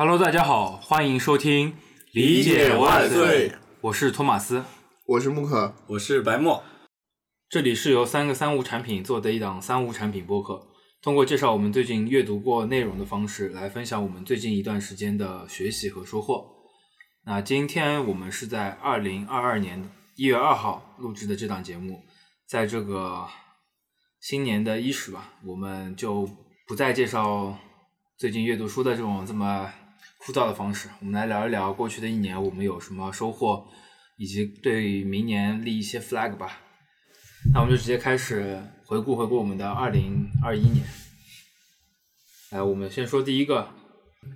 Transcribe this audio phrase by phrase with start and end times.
[0.00, 1.74] Hello，大家好，欢迎收听
[2.12, 4.62] 理解万岁，我是托马斯，
[5.04, 6.62] 我是木可，我是白墨。
[7.48, 10.68] 这里是由三个三无产品做的一档三无产品播客，
[11.02, 16.46] 通过介绍我们最近阅读过内容的方式来分享我们最近一段时间的学习和收获。
[17.24, 22.04] 那今天我们是在二零二二年一月二号录制的这档节目，
[22.46, 23.26] 在这个
[24.20, 26.30] 新年的伊始吧，我们就
[26.68, 27.58] 不再介绍
[28.16, 29.68] 最近阅读书的这种这么
[30.18, 33.66] 枯燥的方式，我们来聊一聊过去的一年我们有什么收获，
[34.16, 36.60] 以及对明年立一些 flag 吧。
[37.54, 40.84] 那我们就直接开始回顾回顾我们的二零二一年。
[42.50, 43.72] 来，我们先说第一个，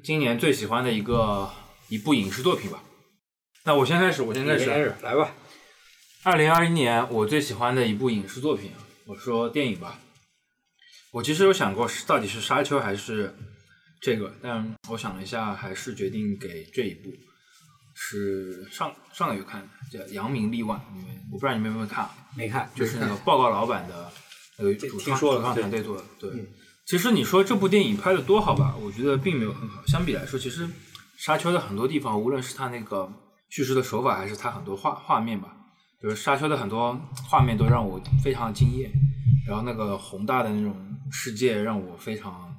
[0.04, 1.50] 今年最喜欢的一个
[1.88, 2.82] 一部影视作品吧。
[3.64, 5.34] 那我先开始，我先开始，来吧。
[6.22, 8.70] 二零二一年我最喜欢的一部影视作品，
[9.06, 9.98] 我说电影吧。
[11.12, 13.34] 我其实有想过是到底是《沙丘》还是
[14.02, 17.10] 这个，但我想了一下，还是决定给这一部。
[17.94, 20.78] 是上上个月看的，叫《扬名立万》，
[21.30, 24.10] 我不知道你们有没有看，没看，就是那个报告老板的
[24.58, 26.04] 那个主听说了主创团队做的。
[26.18, 26.30] 对，
[26.86, 28.74] 其实你说这部电影拍的多好吧？
[28.76, 29.84] 我觉得并没有很好。
[29.86, 30.66] 相比来说，其实
[31.18, 33.12] 《沙丘》的很多地方，无论是它那个
[33.50, 35.54] 叙事的手法，还是它很多画画面吧，
[36.02, 38.90] 就是《沙丘》的很多画面都让我非常惊艳。
[39.46, 40.74] 然后那个宏大的那种
[41.10, 42.51] 世界让我非常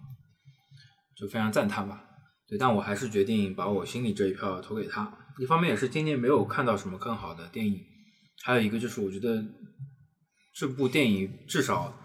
[1.24, 2.04] 就非常赞叹吧。
[2.50, 5.10] 对，但我还是决定把我心里这一票投给他。
[5.40, 7.80] 一方面也是今年没有看到什么更好的电影，
[8.44, 9.42] 还有一个就是我觉得
[10.54, 11.98] 这部电影至少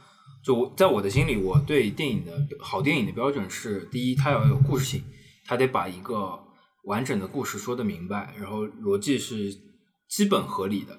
[0.44, 5.02] 就在我的心里，我对电影的好电影的标准是：第一，它要有故事性，
[5.44, 6.38] 它得把一个
[6.84, 9.52] 完整的故事说得明白，然后逻辑是
[10.08, 10.94] 基本合理的；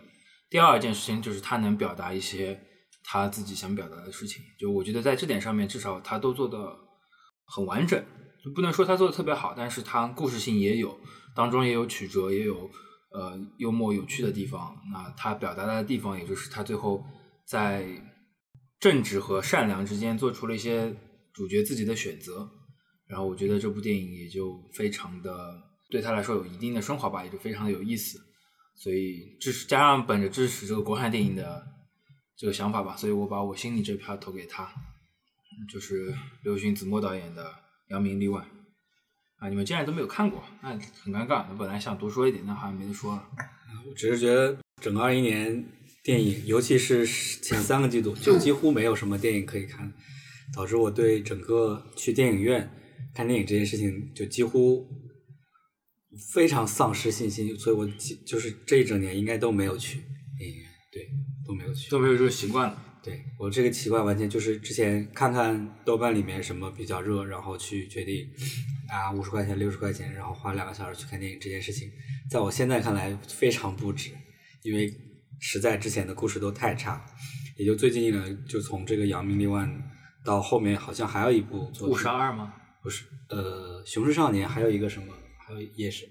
[0.50, 2.60] 第二件事情就是它能表达一些
[3.04, 4.44] 他自己想表达的事情。
[4.60, 6.78] 就我觉得在这点上面，至少他都做到
[7.50, 8.00] 很完整，
[8.44, 11.00] 就不能说他做的特别好，但是他故事性也有。
[11.36, 12.70] 当中也有曲折，也有
[13.12, 14.76] 呃幽默有趣的地方。
[14.92, 17.04] 那他表达的地方，也就是他最后
[17.46, 17.88] 在
[18.80, 20.94] 正直和善良之间做出了一些
[21.32, 22.50] 主角自己的选择。
[23.08, 25.56] 然后我觉得这部电影也就非常的
[25.90, 28.20] 对他来说有一定的升华吧，也就非常的有意思。
[28.76, 31.64] 所以支持加上本着支持这个国产电影的
[32.38, 34.72] 这个想法吧，所以我把我心里这票投给他，
[35.68, 37.44] 就是刘勋子墨导演的
[37.90, 38.44] 《扬名立万》。
[39.40, 39.48] 啊！
[39.48, 40.70] 你们竟然都没有看过，那
[41.02, 41.46] 很尴尬。
[41.50, 43.26] 我本来想多说一点，但好像没得说了。
[43.88, 45.64] 我只是觉得整个二一年
[46.04, 49.94] 电影，尤其是前三个季度，就几乎没有什么电影可以看，
[50.54, 52.70] 导致我对整个去电影院
[53.14, 54.86] 看电影这件事情就几乎
[56.34, 57.58] 非常丧失信心。
[57.58, 57.88] 所以我
[58.26, 60.02] 就是这一整年应该都没有去
[60.38, 61.08] 电影院，对，
[61.48, 62.89] 都没有去，都没有这个习惯了。
[63.02, 68.30] 对我这个习惯完全就是之前看看豆瓣里面什么比较热，然后去决定
[68.90, 71.90] 啊五十块钱、六十块钱，然后花两个小时去看电影这件事情，
[72.30, 74.12] 在我现在看来非常不值，
[74.64, 74.94] 因为
[75.40, 77.06] 实在之前的故事都太差。
[77.58, 79.70] 也就最近呢，就从这个《扬名立万》
[80.24, 82.54] 到后面好像还有一部《五十二》吗？
[82.82, 86.08] 不是，呃，《雄狮少年》还有一个什么，还有也是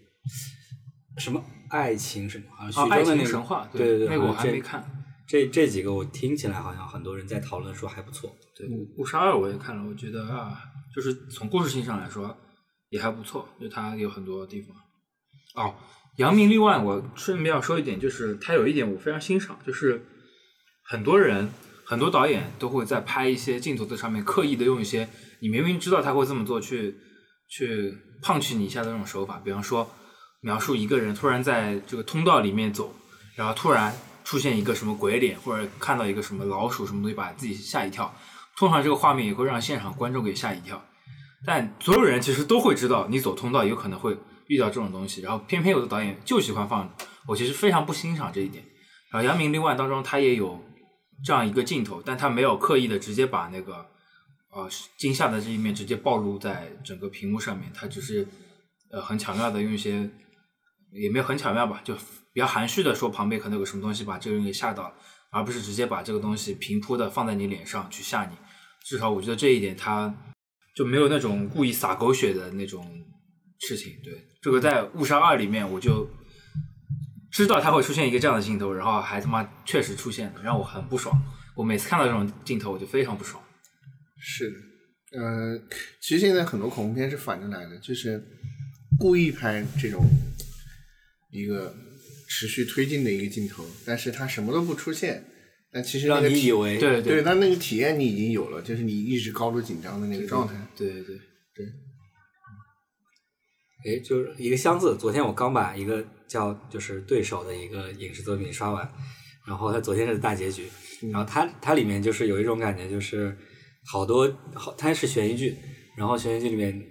[1.17, 4.98] 什么爱情什么，好像徐峥的那个神话，对对对，那个我还没看。
[5.29, 8.35] 这这几个我听起来好像很多人在讨论说还不错。
[8.57, 10.59] 对，误误杀二我也看了，我觉得啊，
[10.97, 12.35] 就是从故事性上来说
[12.89, 14.75] 也还不错，就它有很多地方。
[15.55, 15.75] 哦，
[16.17, 20.03] 扬名立万，我顺便要说一点，就是它有一点我非常欣赏，就是
[20.83, 21.51] 很多人
[21.85, 25.07] 很多导演都会在拍一些镜头在上面刻意的用一些
[25.41, 26.97] 你明明知道他会这么做去
[27.51, 29.91] 去胖去你一下的那种手法，比方说
[30.41, 32.95] 描述一个人突然在这个通道里面走，
[33.37, 33.95] 然后突然。
[34.29, 38.15] 出现一个什么鬼脸，或者看到一个什么老鼠什么东西，把自己吓一跳。
[38.59, 40.85] 通常这个画面也会让现场观众给吓一跳。
[41.47, 44.15] 但所有人其实都会知道，你走通道有可能会
[44.49, 45.23] 遇到这种东西。
[45.23, 46.95] 然后偏偏有的导演就喜欢放，
[47.27, 48.63] 我其实非常不欣赏这一点。
[49.11, 50.63] 然后《扬名立万》当中他也有
[51.25, 53.87] 这样一个镜头，但他没有刻意的直接把那个
[54.51, 58.29] 呃惊吓的这一面直接暴露在整个屏幕上面，他只是
[58.91, 60.11] 呃很巧妙的用一些，
[60.93, 61.97] 也没有很巧妙吧，就。
[62.39, 64.95] 比较含蓄的说，旁边可能有什么东西把这个人给吓到了，
[65.33, 68.37] 而不是直接把这个东西平铺的放在你脸上去吓你。
[68.85, 70.15] 至少我觉得这一点，他
[70.77, 72.89] 就没有那种故意撒狗血的那种
[73.59, 73.93] 事情。
[74.05, 76.09] 对，这个在《误杀二》里面，我就
[77.33, 81.21] 知道他会出现一个这样的镜头，然后还他妈确实出现了，让我很不爽。
[81.57, 83.43] 我每次看到这种镜头，我就非常不爽。
[84.17, 85.59] 是的，呃，
[86.01, 88.25] 其实现在很多恐怖片是反着来的，就是
[88.97, 90.09] 故意拍这种
[91.33, 91.75] 一个。
[92.29, 95.25] 持续推进的一个镜头，但是它什么都不出现，
[95.73, 100.55] 但其实让你以为对对，但那个体验你已经有了，就是你一直高度紧张的那个状态。
[100.77, 101.17] 对对对
[101.55, 101.67] 对。
[103.87, 104.97] 哎，就是一个箱子。
[104.99, 108.93] 昨天我刚把一个叫就是对手的一个影视作品刷完，
[109.47, 110.65] 然后它昨天是大结局，
[111.13, 113.35] 然后它它里面就是有一种感觉，就是
[113.91, 115.57] 好多好，它是悬疑剧，
[115.97, 116.85] 然后悬疑剧里面，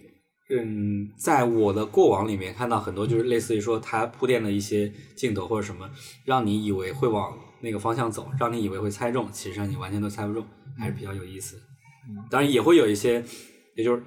[0.49, 5.89] 嗯，在我的过往里面看到很多就是类似于说他铺垫的一些镜头或者什么，
[6.23, 10.45] 让你以为会往那个方向走，让你以为会猜中，其实上你完全都猜不中，
[10.77, 11.57] 还是比较有意思。
[12.31, 13.21] 当然也会有一些，
[13.75, 14.01] 也就是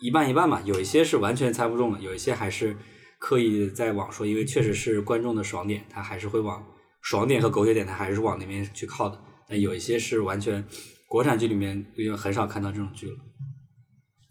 [0.00, 2.76] 一半一半吧，有一些是完全猜不中的，有一些还是
[3.18, 6.62] 刻意在往说，因为确实是观众的爽点，他还是会往
[7.00, 9.18] 爽点和狗血点，他还是往那边去靠的。
[9.48, 10.62] 但有一些是完全
[11.08, 13.16] 国产剧里面，因为很少看到这种剧了。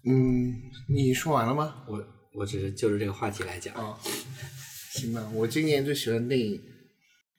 [0.08, 0.54] 嗯，
[0.88, 1.84] 你说完了吗？
[1.88, 3.74] 我我只是就着这个话题来讲。
[3.76, 3.98] 啊，
[4.92, 5.28] 行吧。
[5.34, 6.62] 我今年最喜欢的电影，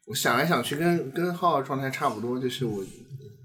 [0.06, 2.84] 我想来想去，跟跟浩浩状态差不多，就是我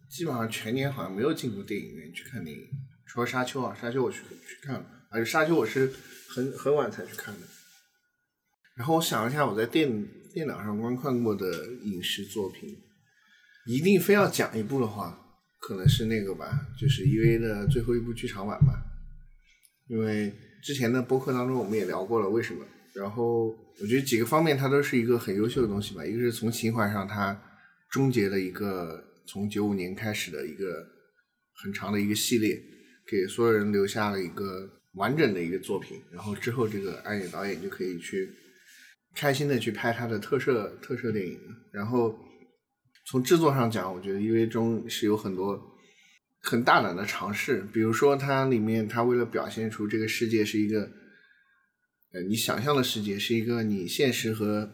[0.10, 2.64] 基本上全年好像没有进过电影院去看电影，
[3.06, 5.94] 除了《沙丘》啊，《沙丘》我去去看了，而且《沙丘》我是
[6.28, 7.42] 很很晚才去看的。
[8.76, 11.46] 然后我想了一下，我在电电脑上观看过的
[11.84, 12.76] 影视作品，
[13.68, 15.16] 一定非要讲一部的话，
[15.60, 18.88] 可能是那个吧，就是 EVA 的最后一部剧场版吧。
[19.88, 20.32] 因为
[20.64, 22.64] 之前的播客当中我们也聊过了为什么，
[22.94, 23.48] 然后
[23.82, 27.42] 我觉得几个方面它都是一个很优秀的东西吧，一个是从情怀上它
[27.90, 30.88] 终结了一个从九五年开始的一个
[31.64, 32.62] 很长的一个系列，
[33.06, 38.30] 给所有人留下了一个完整的一个作品，然后之后这个安野导演就可以去
[39.16, 41.40] 开心的去拍他的特摄特摄电影，
[41.74, 42.16] 然后
[43.08, 45.71] 从制作上讲，我觉得因为中是有很多。
[46.44, 50.90] 很大胆的尝试，比如说它里面，它为了表现出这个世界是一个，
[52.14, 54.70] 呃，你想象的世界是一个你现实和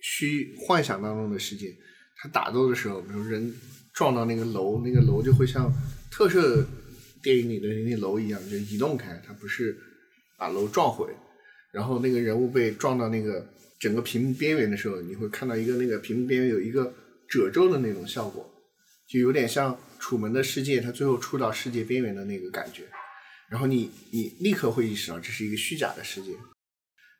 [0.00, 1.76] 虚幻想当中的世界。
[2.16, 3.54] 它打斗的时候，比如人
[3.92, 5.70] 撞到那个楼，那个楼就会像
[6.10, 6.66] 特摄
[7.22, 9.76] 电影里的那楼一样，就移动开，它不是
[10.38, 11.08] 把楼撞毁。
[11.72, 13.46] 然后那个人物被撞到那个
[13.78, 16.94] 整个屏幕边缘的时候，你会看到一个那个屏幕边缘有一个
[17.28, 18.50] 褶皱的那种效果，
[19.06, 19.78] 就有点像。
[20.02, 22.82] 楚门的世界，他最后触到世界边缘的那个感觉，
[23.48, 26.32] 然后你你立刻会意识到这是一个虚假的世界，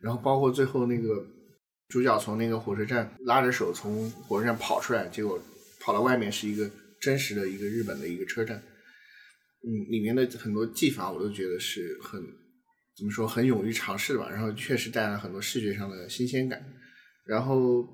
[0.01, 1.25] 然后包括最后那个
[1.89, 5.41] 主角从那个火车站拉着手从火车站跑出来，结果
[5.79, 6.69] 跑到外面是一个
[7.01, 8.61] 真实的一个日本的一个车站，
[9.63, 12.21] 嗯，里面的很多技法我都觉得是很
[12.99, 16.61] 怎么说很勇于尝试吧，然后确实带来很多视觉上的新鲜感，
[17.25, 17.87] 然后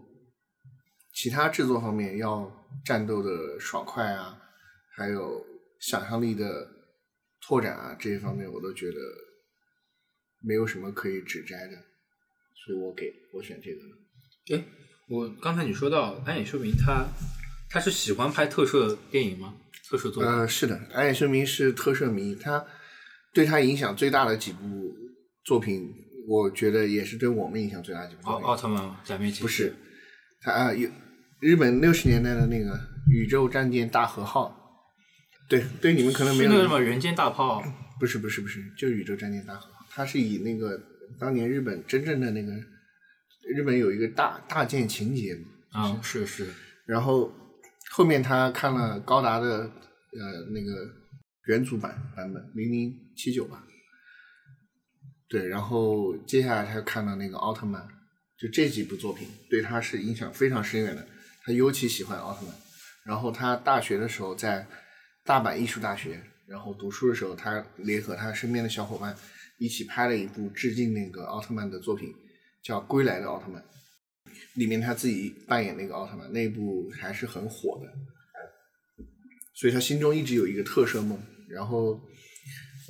[1.12, 2.50] 其他制作方面要
[2.86, 4.44] 战斗的爽快啊。
[4.98, 5.46] 还有
[5.78, 6.68] 想象力的
[7.40, 8.96] 拓展啊，这一方面我都觉得
[10.40, 11.76] 没有什么可以指摘的，
[12.66, 14.56] 所以我给我选这个。
[14.56, 14.64] 哎，
[15.08, 17.06] 我刚才你说到安野秀明，他
[17.70, 19.54] 他是喜欢拍特摄电影吗？
[19.88, 20.32] 特摄作品？
[20.32, 22.66] 呃，是的，安野秀明是特摄迷，他
[23.32, 24.92] 对他影响最大的几部
[25.44, 25.94] 作品，
[26.26, 28.28] 我觉得也是对我们影响最大的几部。
[28.28, 29.42] 奥奥特曼假面骑士？
[29.42, 29.74] 不是，
[30.40, 30.90] 他啊有
[31.40, 32.76] 日本六十年代的那个
[33.08, 34.56] 宇宙战舰大和号。
[35.48, 36.50] 对对，你们可能没有。
[36.50, 37.64] 是那个什么人间大炮？
[37.98, 39.86] 不是不是不是，就是宇宙战舰大和号。
[39.90, 40.78] 它是以那个
[41.18, 42.52] 当年日本真正的那个
[43.56, 45.34] 日本有一个大大舰情节
[45.72, 46.46] 啊，是是。
[46.84, 47.32] 然后
[47.90, 50.86] 后面他看了高达的呃那个
[51.46, 53.64] 原祖版版本零零七九吧，
[55.28, 57.82] 对，然后接下来他又看了那个奥特曼，
[58.38, 61.08] 就这几部作品对他是影响非常深远的。
[61.42, 62.54] 他尤其喜欢奥特曼。
[63.06, 64.68] 然后他大学的时候在。
[65.28, 69.14] 大阪艺术大学，然后读书的时候，他联合他身边的小伙伴
[69.58, 72.14] 一起拍了一部致敬那个奥特曼的作品，
[72.62, 73.62] 叫《归来的奥特曼》，
[74.54, 77.92] 里面他自己扮演那个奥特曼，那部还是很火的，
[79.52, 81.20] 所以他心中一直有一个特摄梦。
[81.50, 82.00] 然后，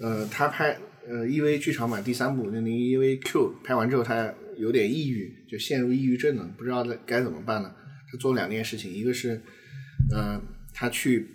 [0.00, 0.78] 呃，他拍
[1.08, 7.74] 呃 EV 剧场版第三部那那 EV Q 拍完之后，他有点抑郁，就陷入抑郁症了，不知道该怎么办了。
[8.08, 9.42] 他做两件事情，一个是，
[10.12, 10.40] 呃，
[10.72, 11.34] 他去。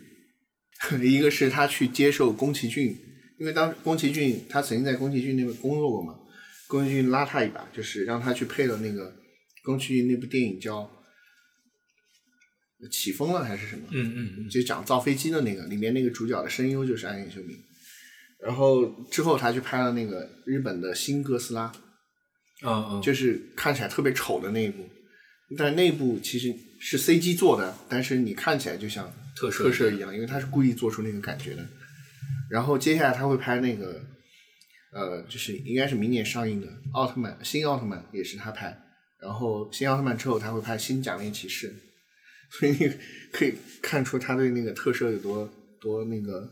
[1.01, 2.97] 一个是他去接受宫崎骏，
[3.39, 6.15] 因为当宫崎骏他曾经在宫崎骏那边工作过嘛，
[6.67, 9.15] 宫崎骏拉他一把，就是让他去配了那个
[9.63, 10.81] 宫崎骏那部电影叫
[12.89, 17.57] 《起风了》还是什么，嗯嗯，就讲造飞机的那个，里面那个主角的声优就是安野秀明，
[18.41, 21.71] 然后之后他去拍了那个日本的新哥斯拉，
[22.61, 24.83] 嗯嗯，就是看起来特别丑的那一部，
[25.57, 29.11] 但那部其实是 CG 做的，但是你看起来就像。
[29.35, 31.67] 特特摄一样，因为他是故意做出那个感觉的。
[32.51, 33.99] 然后接下来他会拍那个，
[34.91, 38.79] 呃，就是应该是明年上映的奥特曼，新奥特曼也是他拍。
[39.19, 41.73] 然后新奥特曼之后他会拍新假面骑士，
[42.59, 42.93] 所以你
[43.31, 46.47] 可以看出他对那个特摄有多多那个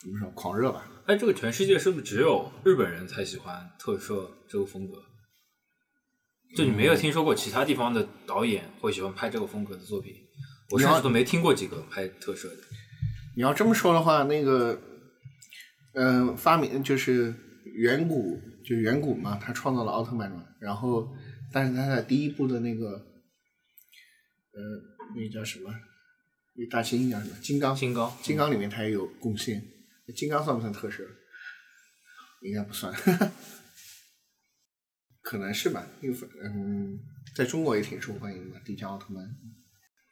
[0.00, 0.90] 怎么说狂热吧？
[1.06, 4.94] 哎，这个全世界是不是只有日本人才喜欢特摄这个风格？
[6.56, 10.14] 就你没有听说过其他地方的导演会喜欢拍这个风格的作品，
[10.70, 12.56] 我甚至都没听过几个拍特摄的。
[13.36, 14.80] 你要这么说的话，那个，
[15.94, 17.34] 嗯、发明就是
[17.64, 21.12] 远古，就远古嘛，他创造了奥特曼嘛，然后，
[21.52, 22.90] 但是他在第一部的那个，
[24.52, 24.60] 呃，
[25.16, 25.74] 那叫什么？
[26.56, 27.36] 那大猩猩叫什么？
[27.42, 27.74] 金刚。
[27.74, 29.60] 金刚金刚里面他也有贡献。
[30.14, 31.02] 金刚算不算特摄？
[32.42, 32.92] 应该不算，
[35.24, 35.84] 可能是吧。
[36.00, 37.00] 因为嗯，
[37.34, 39.24] 在中国也挺受欢迎的，迪迦奥特曼。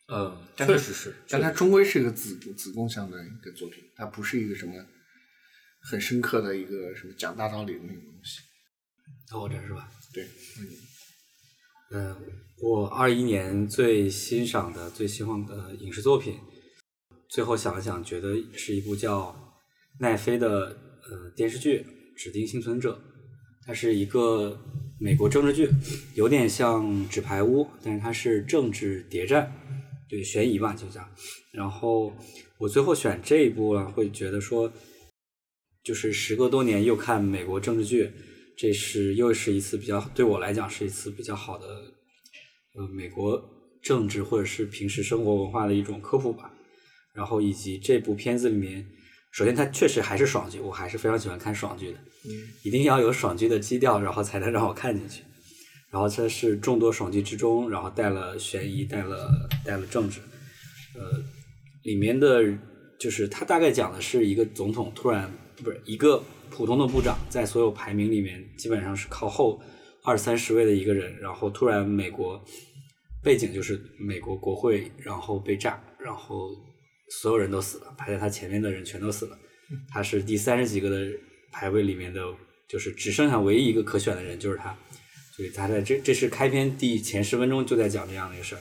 [0.08, 4.74] 嗯，但确实是，但它终归是一个子子贡向的一个作品，它不是一个什么
[5.80, 8.40] 很深刻的一个什么讲大道理的那种东西。
[9.30, 9.88] 到我这是吧？
[10.12, 10.28] 对，
[11.90, 12.18] 呃，
[12.60, 16.38] 我二一年最欣赏的、最希望的影视作品，
[17.30, 19.34] 最后想了想，觉得是一部叫
[20.00, 20.48] 奈飞的
[21.08, 21.78] 呃电视剧
[22.18, 22.94] 《指定幸存者》，
[23.64, 24.60] 它是一个
[25.02, 25.68] 美国政治剧，
[26.14, 29.52] 有点像《纸牌屋》，但是它是政治谍战，
[30.08, 31.08] 对悬疑吧，就这样。
[31.50, 32.14] 然后
[32.56, 34.72] 我最后选这一部啊，会觉得说，
[35.82, 38.12] 就是时隔多年又看美国政治剧，
[38.56, 41.66] 这是又是一次比较对我来讲是一次比较好的，
[42.76, 43.42] 呃，美国
[43.82, 46.54] 政治或者是平时生活文化的一种科普吧。
[47.12, 48.86] 然后以及这部片子里面，
[49.32, 51.98] 首先它确实还是爽剧，我还是非常喜欢看爽剧的，
[52.62, 55.22] 一定要有爽剧的基调，然后才能让我看进去。
[55.90, 59.30] 然后这是众多爽剧之中，然后带了悬疑，带了
[59.64, 60.20] 带了政治，
[60.94, 61.22] 呃，
[61.82, 62.42] 里面的
[62.98, 65.30] 就是它大概讲的是一个总统突然
[65.62, 69.62] 不是一个普通的部长，在所有排名里面基本上是靠后
[70.04, 72.42] 二三十位的一个人，然后突然美国
[73.22, 76.50] 背景就是美国国会然后被炸，然后
[77.20, 79.38] 所有人都死了，排在他前面的人全都死了，
[79.88, 81.12] 他是第三十几个的
[81.50, 82.22] 排位里面的，
[82.68, 84.74] 就是只剩下唯一一个可选的人就是他。
[85.34, 88.60] 所以他在这这是开篇第前十分钟就在讲这样的一个事儿，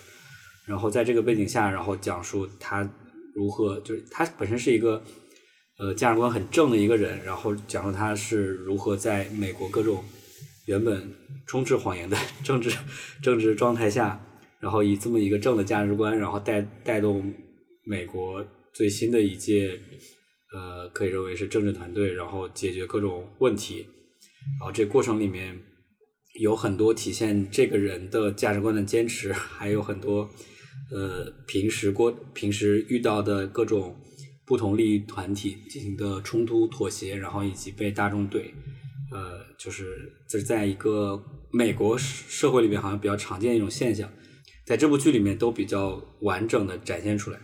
[0.65, 2.89] 然后在这个背景下，然后讲述他
[3.35, 5.03] 如何就是他本身是一个
[5.77, 10.01] 呃价值观很正的一个人，然后讲述他是如何在美国各种
[10.65, 11.13] 原本
[11.45, 12.71] 充斥谎言的 政治
[13.21, 14.25] 政治状态下，
[14.61, 17.33] 然后以这么一个正的价值观，然后带带动
[17.85, 19.79] 美国最新的一届
[20.53, 23.87] 呃可以认为是政治团队，然后解决各种问题，
[24.59, 25.59] 然后这过程里面。
[26.39, 30.29] 有很多体现这个人的价值观的坚持， 还有很多
[30.89, 33.93] 呃平时过平时遇到的各种
[34.45, 38.45] 不同利益团体进行的冲突妥协，然后以及被大众怼，
[39.11, 41.21] 呃，就是这是在一个
[41.51, 44.09] 美国社会里面好像比较常见的一种现象，
[44.65, 47.37] 在这部剧里面都比较完整的展现出来。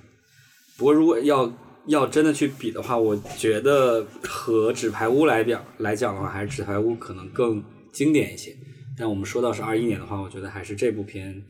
[0.77, 1.51] 不过如果要
[1.87, 8.55] 要真的去比的话，我觉得和《纸牌屋》来讲来讲的话，还是《纸牌屋》可能更经典一些。
[8.97, 11.43] 但我们说到是二一年的话，我觉得还是这部片，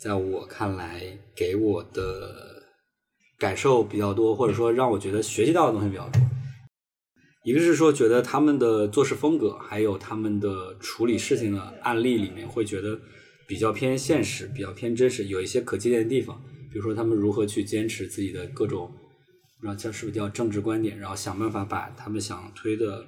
[0.00, 1.02] 在我看来
[1.34, 2.62] 给我的
[3.38, 6.20] 感受比较多，或者说让我觉得学习到的东西比较多。
[7.44, 13.00] 一个是说觉得他们的做事风格，还有他们的处理事情的案例里面，会觉得
[13.48, 16.40] 比较偏现实，比较偏真实，有一些可借鉴的地方。
[16.72, 18.90] 比如说他们如何去坚持自己的各种，
[19.60, 23.06] 不知道叫是不是叫政治观点，然后想办法把他们想推的。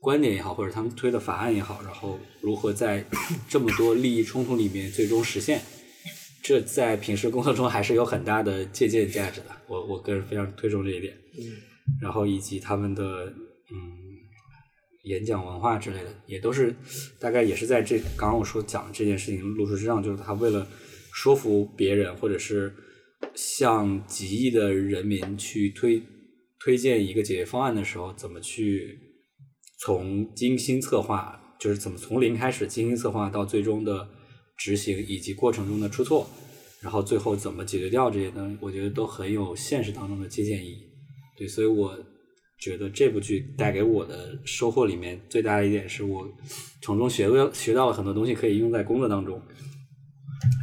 [0.00, 3.06] 观点也好，或者他们推的法案也好，然后如何在
[3.48, 5.62] 这么多利益冲突里面最终实现，
[6.42, 9.46] 这在平时工作中还是有很大的借鉴价值的。
[9.68, 11.14] 我我个人非常推崇这一点。
[11.38, 11.54] 嗯。
[12.00, 13.26] 然后以及他们的
[13.70, 13.76] 嗯
[15.04, 16.74] 演讲文化之类的，也都是
[17.20, 20.66] 大概也是在这刚刚我说讲的这件事情路数之上，就是他为了
[21.12, 22.74] 说服别人，或者是
[23.34, 26.02] 向几亿的人民去推
[26.58, 28.98] 推荐一个解决方案的时候，怎么去。
[29.84, 34.08] 从精心策划，就是怎么从零开始精心策划到最终的
[34.56, 36.30] 执行，以及过程中的出错，
[36.80, 40.86] 然后最后怎么解决掉这些东西，我觉得都很有现实当中的借鉴意义。
[41.36, 41.98] 对，所以我
[42.60, 46.32] 觉得这部剧带给我的收获里面最大的一点是我
[46.80, 49.42] 从中学到学到了很多东西，可以用在工作当中。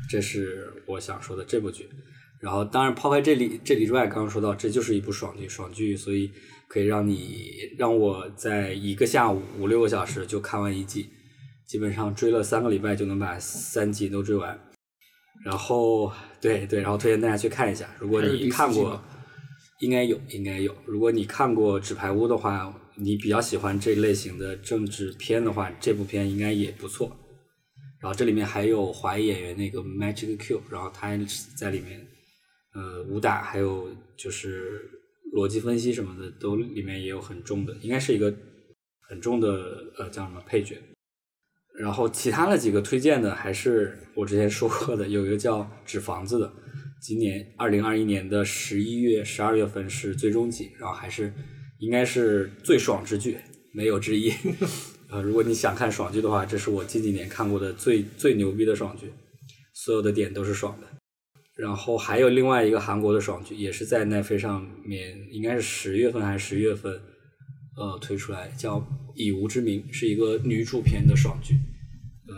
[0.10, 1.90] 这是我想说的这部剧。
[2.40, 6.32] 然后，当然抛开这里这里之外，刚刚说到这就是一部爽剧，爽剧，所以。
[6.70, 11.10] 可以让你让我在一个下午五六个小时就看完一季，
[11.66, 14.56] 基本上追了三个礼拜就能把三季都追完。
[15.44, 17.90] 然后对对，然后推荐大家去看一下。
[17.98, 19.04] 如果你看过，
[19.80, 20.76] 应该有应该有。
[20.86, 27.18] 如果你看过《纸牌屋》的话，你比较喜欢这类型的政治片的话，这部片应该也不错。
[28.02, 31.18] 然后这里面还有华裔演员那个 Magic Q，然后他
[31.56, 32.06] 在里面
[32.74, 34.96] 呃武打，还有就是。
[35.32, 38.36] 逻辑分析什么的都里面也有很重的，应该是一个
[39.08, 39.48] 很重的
[40.00, 40.76] 呃叫什么配角。
[41.80, 46.52] 然后其他的几个推荐的还是我之前说过的，有一个叫《纸房子》的，
[47.00, 51.32] 今年二零二一年的十一月、十二月份是最终集，然后还是
[51.78, 53.38] 应该是最爽之剧，
[53.72, 54.34] 没有之一。
[55.12, 59.12] 呃，如果你想看爽剧的话，这是我近几年看过的最最牛逼的爽剧，
[59.74, 60.88] 所有的点都是爽的。
[61.56, 66.94] 然后还有另外一个韩国的爽剧，也是在奈飞上面，应该是十月份还是十月份，
[67.76, 68.78] 呃，推出来叫
[69.16, 71.56] 《以无之名》，是一个女主片的爽剧。
[72.28, 72.36] 呃，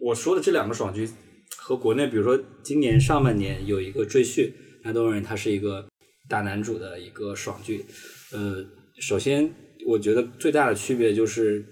[0.00, 1.08] 我说的这两个爽剧
[1.56, 4.48] 和国内，比如说今年上半年有一个《赘婿》，
[4.82, 5.88] 那多人它是一个
[6.28, 7.86] 大男主的一个爽剧。
[8.32, 8.66] 呃，
[8.98, 9.54] 首先。
[9.86, 11.64] 我觉得最大的区别就是，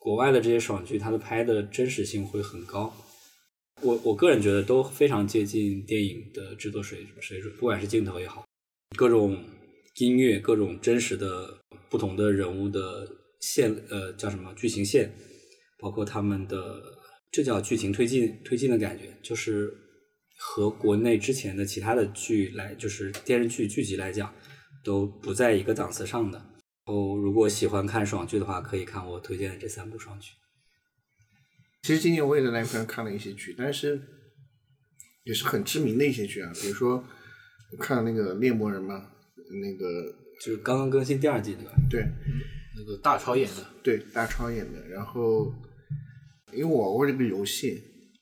[0.00, 2.92] 国外的这些爽剧，它的拍的真实性会很高。
[3.80, 8.44] 我我个人觉得都非常接近电影的制作水水准，不管是镜头也好，
[8.96, 9.38] 各种
[9.98, 11.58] 音乐，各种真实的
[11.88, 13.08] 不同的人物的
[13.40, 15.14] 线，呃，叫什么剧情线，
[15.78, 16.82] 包括他们的，
[17.30, 19.72] 这叫剧情推进推进的感觉，就是
[20.36, 24.34] 和国内之前的其他的剧来，就是电视剧剧集来讲，
[24.84, 26.49] 都不在一个档次上的。
[26.86, 30.32] 哦，如果喜欢看爽剧的话，可以看我推荐的这三部爽剧。
[31.82, 34.00] 其实今年我也在那边看了一些剧，但是
[35.22, 37.04] 也是很知名的一些剧啊，比如说
[37.72, 39.10] 我看那个《猎魔人》嘛，
[39.62, 42.04] 那个就是刚刚更新第二季那个，对，
[42.76, 44.88] 那个大超演的，对，大超演的。
[44.88, 45.54] 然后
[46.52, 47.80] 因为我玩过这个游戏，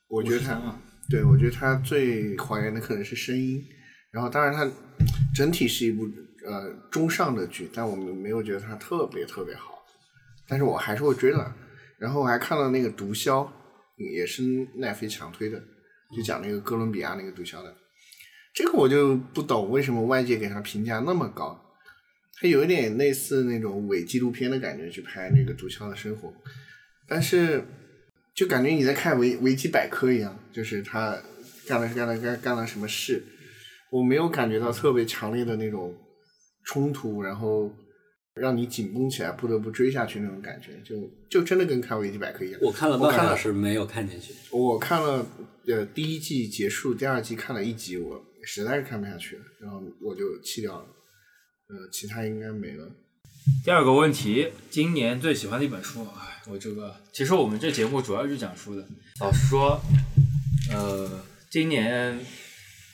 [0.08, 3.64] 我觉得它，对我觉得它最还原的可能是声音，
[4.10, 4.70] 然后当然它
[5.34, 6.06] 整体是一部。
[6.48, 9.84] 呃，中上的剧，但我们没有觉得它特别特别好，
[10.48, 11.54] 但是我还是会追的。
[11.98, 13.46] 然后我还看了那个《毒枭》，
[14.16, 14.42] 也是
[14.76, 15.62] 奈飞强推的，
[16.16, 17.76] 就讲那个哥伦比亚那个毒枭的。
[18.54, 21.60] 这个我就不懂为什么外界给他评价那么高，
[22.40, 26.32] 他有一点类似那种伪纪录片的感觉去拍那个毒枭的生活，
[27.06, 27.62] 但是
[28.34, 31.18] 就感觉你在看维维基百科一样，就是他
[31.66, 33.22] 干了干了干干了什么事，
[33.90, 35.94] 我没有感觉到特别强烈的那种。
[36.68, 37.72] 冲突，然后
[38.34, 42.60] 让你紧绷起来，不得不追下去那种感觉，就就真的跟看维基百科一样。
[42.62, 44.34] 我看了半小时没有看进去。
[44.50, 45.26] 我看了
[45.66, 50.84] 呃第一季结束，第二季看了一集，我实在是看不下去了，然后我就弃掉了。
[51.68, 52.86] 呃，其他应该没了。
[53.64, 58.86] 第二个问题，今年最喜欢的一本书，哎，我这个其实我们这节目主要是讲书的。
[59.20, 59.80] 老实说，
[60.70, 62.20] 呃，今年。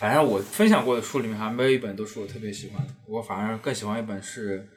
[0.04, 2.94] 反正我分享过的书里面，还没有一本都是我特别喜欢的。
[3.06, 4.68] 我反而更喜欢一本是，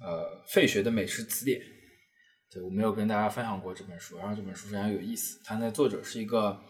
[0.00, 1.60] 呃，费雪的美食词典。
[2.50, 5.40] 对我没有跟大家分享过这本书，然后这本书非常有意思。
[5.44, 6.60] 它那作者是一个，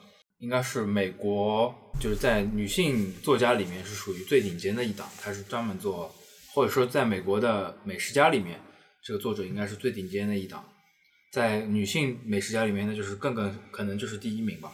[0.40, 5.08] 应该是美国，就是在女性作家里面是属于最顶尖的一档。
[5.18, 6.14] 他是专门做，
[6.52, 8.60] 或者说在美国的美食家里面，
[9.02, 10.62] 这个作者应该是最顶尖的一档。
[11.32, 14.70] 在女性美食家里面，那就是更更可能就是第一名吧。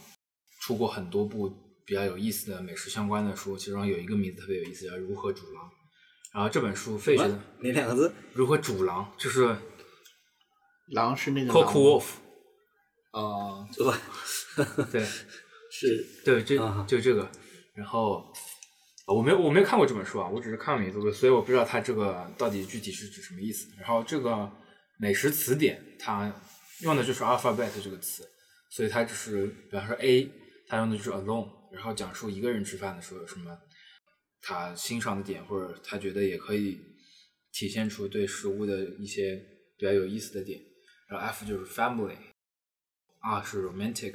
[0.60, 1.56] 出过很多部。
[1.86, 5.64] 比较有意思的美食相关的书，其中有一个名字特别有意思，叫《如何煮狼》。
[6.34, 8.12] 然后这本书费雪的哪两个字？
[8.32, 9.14] 如何煮狼？
[9.16, 9.56] 就是
[10.88, 12.04] 狼是那个 cook wolf。
[13.12, 15.06] 啊， 对，对
[15.70, 16.56] 是，对，这
[16.88, 17.30] 就这个。
[17.74, 18.32] 然后
[19.06, 23.68] 我没有我没有看过这本书啊，我只是看了名字，所以我不知道它这个到底具体是指什么意思。
[23.78, 24.50] 然后这个
[24.98, 26.34] 美食词典它
[26.80, 28.28] 用的就是 alphabet 这个词，
[28.70, 30.28] 所以它就是比方说 A。
[30.68, 33.58] 它用的就是 alone，然后讲述一个人吃饭的时候有什么
[34.40, 36.80] 他欣赏的点，或者他觉得也可以
[37.52, 39.36] 体现出对食物的一些
[39.76, 40.60] 比较有意思的点。
[41.08, 44.14] 然后 F 就是 family，R 是 romantic，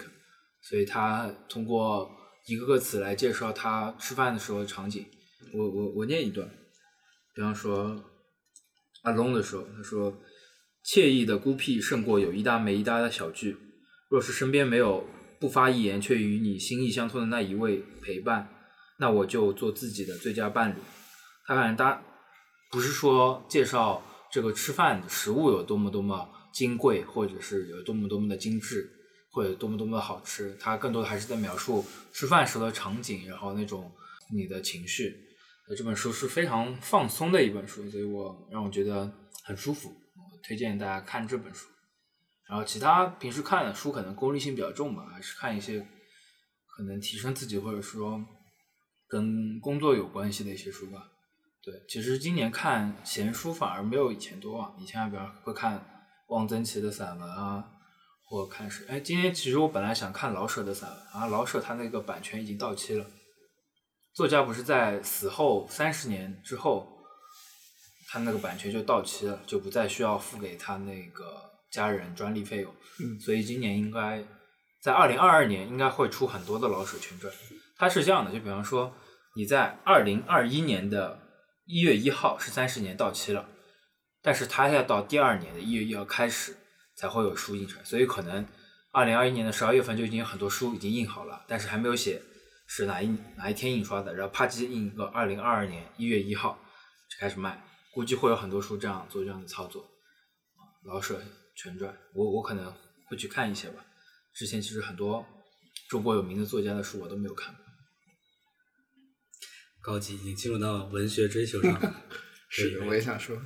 [0.62, 2.10] 所以他通过
[2.48, 5.06] 一个个词来介绍他吃饭的时候的场景。
[5.54, 6.50] 我我我念一段，
[7.34, 8.04] 比方说
[9.04, 10.22] alone 的时候，他说
[10.86, 13.58] 惬意的孤僻胜过有一搭没一搭的小聚。
[14.10, 15.06] 若是身边没有。
[15.42, 18.48] 不发一言，却与你心意相通的那一位陪伴，
[19.00, 20.76] 那我就做自己的最佳伴侣。
[21.48, 22.00] 他反正他
[22.70, 28.88] 不是说介绍这个吃饭食物有多么多么金贵，或者是有多么多么的精致，
[29.32, 30.56] 或者多么多么的好吃。
[30.60, 33.92] 他更多的还是在描述吃饭时的场景，然后那种
[34.32, 35.28] 你的情绪。
[35.76, 39.12] 这本书是非常放松的一本书，所以我让我觉得
[39.44, 39.92] 很舒服。
[40.44, 41.68] 推荐大家看这本书。
[42.52, 45.80] 然后其他平时看的书可能功利性比较重吧，还是看一些
[46.68, 48.22] 可能提升自己或者说
[49.08, 51.08] 跟工作有关系的一些书吧。
[51.64, 54.74] 对，其实今年看闲书反而没有以前多啊。
[54.78, 57.64] 以前比方会看汪曾祺的散文啊，
[58.26, 63.06] 或看是哎，今天其实我本来想看老舍的散文啊，老舍他那个版权已经到期了，
[64.14, 67.02] 作家不是在死后三十年之后，
[68.10, 71.50] 他那个版权就到期了，就不再需要付给他那个。
[71.72, 74.24] 家人专利费用，嗯所以今年应该
[74.82, 77.34] 在二零二二年应该会出很多的老舍全传。
[77.78, 78.94] 它是这样的，就比方说
[79.36, 81.20] 你在二零二一年的
[81.66, 83.50] 一月一号是三十年到期了，
[84.22, 86.58] 但是它要到第二年的一月一号开始
[86.96, 88.46] 才会有书印出来，所以可能
[88.92, 92.22] 二零二一年的十二月份就已经有很多书已经印好了，但是还没有写
[92.68, 93.08] 是哪一
[93.38, 96.60] 哪一天印刷的，然后啪叽印一个二零二二年一月一号
[97.10, 99.82] 就开始卖，估计会有很多书这样做这样的操作。
[99.82, 101.22] 啊老舍
[101.62, 102.74] 全传，我我可能
[103.08, 103.86] 会去看一些吧。
[104.34, 105.24] 之前其实很多
[105.90, 107.64] 中国有名的作家的书我都没有看过。
[109.82, 112.04] 高级已经进入到文学追求上了。
[112.50, 113.40] 是的，我也想说，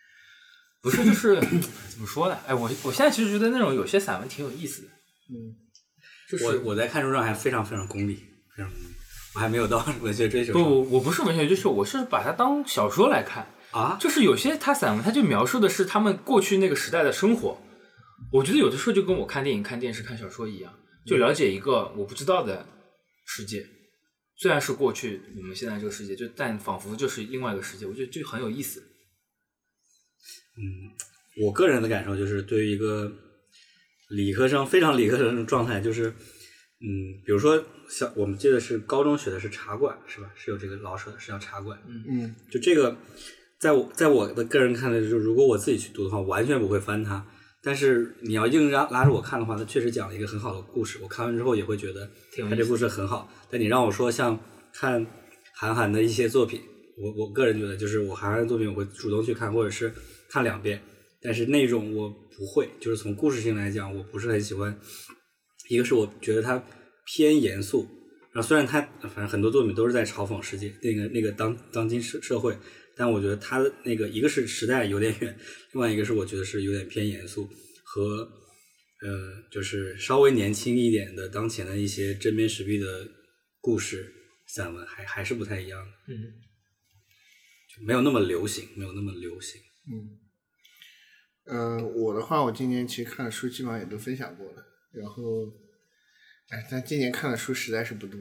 [0.82, 1.40] 不是，就是
[1.88, 2.38] 怎么说呢？
[2.46, 4.88] 哎，我我现在其实觉得那种有些散文挺有意思的。
[5.30, 5.56] 嗯，
[6.28, 8.14] 就是我我在看书上还非常非常功利，
[8.54, 8.86] 非常功利，
[9.34, 10.52] 我还没有到 文学追求。
[10.52, 13.46] 不，我不是文学追求，我是把它当小说来看。
[13.76, 17.60] 啊，就是有些他散文，他就描述的是他们过去那个时代的生活。
[18.32, 20.72] 我觉得有的时候就跟我看电影、看电视、看小说一样，
[21.04, 22.66] 就了解一个我不知道的
[23.26, 23.66] 世界。
[24.38, 28.82] 虽然是过去我们现在这个世界，就但仿佛就是另外一个世界，我觉得就很有意思。
[30.56, 33.12] 嗯，我个人的感受就是，对于一个
[34.08, 40.30] 理科生非常理科生的状态，就是，嗯，比如说像我们记得是高中学的是茶馆，是吧？
[40.34, 42.96] 是有这个老舍是叫茶馆，嗯嗯就这个，
[43.58, 47.26] 在我在我的个人看来，就是如果我自己去读的话，完全不会翻它。
[47.62, 50.98] 但是你要硬拉拉着我看的话，它确实讲了一个很好的故事。
[51.02, 52.08] 我看完之后也会觉得
[52.48, 53.28] 它这故事很好。
[53.50, 54.38] 但你让我说像
[54.72, 55.04] 看
[55.54, 56.60] 韩寒的一些作品，
[56.96, 59.92] 我我个人觉得就是我韩寒的作品我会主动去看，或者是
[60.30, 60.80] 看两遍。
[61.20, 64.78] 但是那种我不会，就是从故事性来讲，我不是很喜欢。
[65.68, 66.62] 一个是我觉得它
[67.04, 67.88] 偏严肃，
[68.30, 72.56] 然后虽然它反正很多作品都是在嘲讽世界那个那个当当今社社会，
[72.96, 75.38] 但我觉得他的那个一个是时代有点远，
[75.72, 77.48] 另外一个是我觉得是有点偏严肃
[77.84, 78.28] 和
[79.02, 83.06] 呃就是稍微年轻一点的当前的一些针砭时弊的
[83.60, 84.12] 故事
[84.46, 86.14] 散文还还是不太一样的，嗯，
[87.68, 89.60] 就没有那么流行，没有那么流行。
[89.88, 90.18] 嗯，
[91.44, 95.46] 呃，我的话，我今年其实看的书基本上也都分享过了，然后，
[96.48, 98.20] 哎，但今年看的书实在是不多。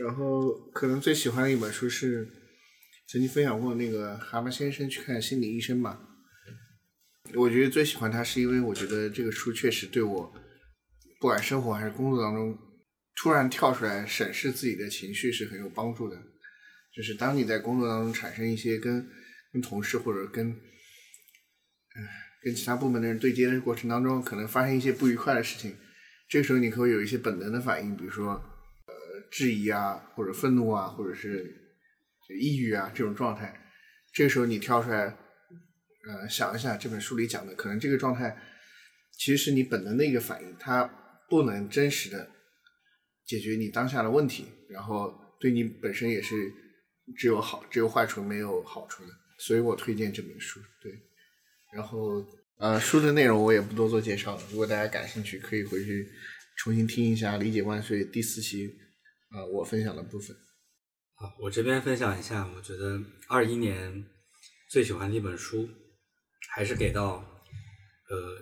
[0.00, 2.28] 然后可能最喜欢的一本书是
[3.06, 6.00] 曾经分享过那个蛤蟆先生去看心理医生吧。
[7.34, 10.32] 我觉得最喜欢他是因为我觉得这个书确实对我，
[11.20, 12.56] 不管生活还是工作当中，
[13.16, 16.16] 突然跳出来审视自己的情绪是很有帮助的。
[16.94, 19.08] 就是当你在工作当中产生一些跟
[19.52, 20.54] 跟同事或者跟，
[22.42, 25.76] 跟其他部门的人对接的过程当中，可能发生一些不愉快的事情，
[26.28, 28.94] 这个时候你会有一些本能的反应，比如说呃
[29.30, 31.63] 质疑啊，或者愤怒啊，或者是
[32.28, 33.60] 抑郁啊这种状态。
[34.12, 35.16] 这个时候你跳出来，
[36.08, 38.36] 呃，想一下这本书里讲的，可能这个状态
[39.18, 40.84] 其实是你本能的一个反应，它
[41.28, 42.30] 不能真实的
[43.26, 46.52] 解决你当下的问题，然后对你本身也是
[47.16, 50.60] 只有好只有坏处没有好处的，所以我推荐这本书。
[50.80, 50.92] 对，
[51.74, 52.24] 然后
[52.58, 56.08] 呃，书的内容我也不多做介绍了，如果大家感兴趣，可以回去
[56.58, 58.72] 重新听一下《理解万岁》第四期，
[59.32, 60.36] 呃，我分享的部分。
[61.38, 64.04] 我这边分享一下，我觉得二一年
[64.70, 65.68] 最喜欢的一本书，
[66.50, 67.24] 还是给到
[68.08, 68.38] 呃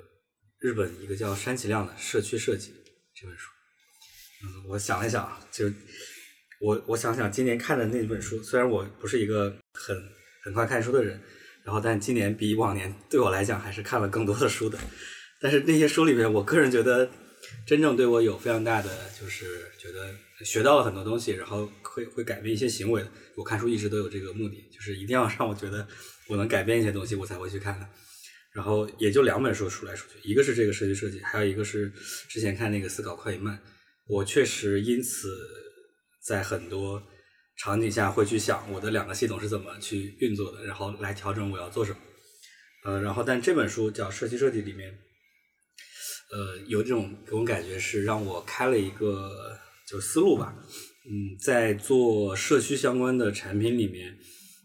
[0.59, 2.71] 日本一个叫山崎亮的《社区设计》
[3.15, 3.51] 这本书。
[4.45, 5.71] 嗯，我想了想，就
[6.61, 9.97] 我我想想今年看的那本书，虽然我不是一个很
[10.45, 11.21] 很快看书的人，
[11.65, 14.79] 然后但今年比往年对我来讲还是看了更多的书的。
[15.41, 17.11] 但是那些书里面，我个人觉得
[17.67, 23.11] 真正对我有非常大的，就是觉得学到了很多东西，然后会会改变一些行为的。
[23.37, 25.87] 我看书一直都有这个目的，就是一定要让我觉得
[26.29, 27.89] 我能改变一些东西，我才会去看的。
[28.53, 31.91] 然后也就两本书数来数去，一个是这个设计设计，还有一个是
[32.29, 33.59] 之前看那个思考快与慢。
[34.07, 35.35] 我确实因此
[36.23, 37.03] 在很多
[37.57, 41.99] 场景下会去想我的两个系统是怎么去运作的，然后来调整我要做什么。
[42.85, 44.99] 呃，然后但这本书叫《设计设计》里面，
[46.33, 49.55] 呃，有这种给我感觉是让我开了一个
[49.87, 50.57] 就是思路吧。
[51.05, 54.17] 嗯，在做社区相关的产品里面，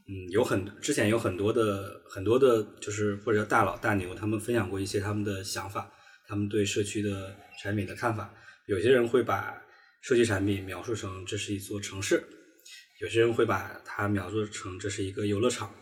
[0.07, 5.91] 嗯，有很之前有很多的很多的，就是或者叫大佬大牛，他们分享过一些他们的想法，
[6.25, 8.33] 他们对社区的产品的看法。
[8.67, 9.61] 有些人会把
[10.01, 12.23] 社区产品描述成这是一座城市，
[13.01, 15.73] 有些人会把它描述成这是一个游乐场，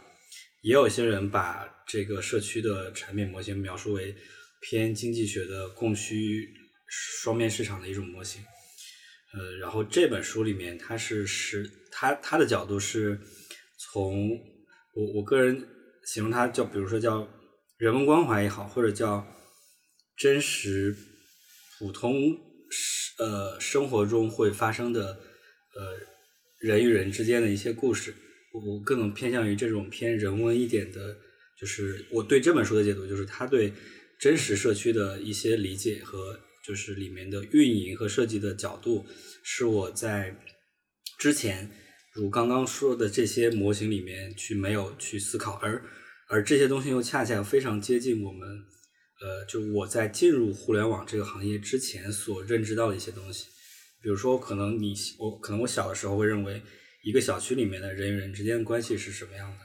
[0.61, 4.15] 也有些人把这个社区的产品模型描述为
[4.67, 6.49] 偏经济学的供需
[6.87, 8.41] 双面市场的一种模型。
[9.31, 13.19] 呃，然后这本书里面，它是是它它的角度是
[13.77, 14.31] 从
[14.95, 15.67] 我我个人
[16.07, 17.27] 形容它叫，比如说叫
[17.77, 19.27] 人文关怀也好，或者叫
[20.17, 20.95] 真实
[21.77, 22.35] 普通
[23.19, 25.09] 呃生活中会发生的
[25.75, 25.99] 呃
[26.59, 28.15] 人与人之间的一些故事，
[28.51, 31.15] 我更偏向于这种偏人文一点的，
[31.59, 33.71] 就是我对这本书的解读，就是他对
[34.19, 39.05] 真实社区的一些理解和就是里面的运营和设计的角度，
[39.43, 40.35] 是我在
[41.19, 41.69] 之前
[42.13, 45.83] 如刚刚说的这些模型里面去没有去思考，而
[46.27, 48.49] 而这些东西又恰恰非常接近我们，
[49.21, 53.45] 呃，就我在进入互联网这个行业之前所认知到的一些东西。
[54.01, 56.61] 比如说，可能你我可能我小的时候会认为
[57.03, 59.57] 一个小区里面的人与人之间的关系是什么样的，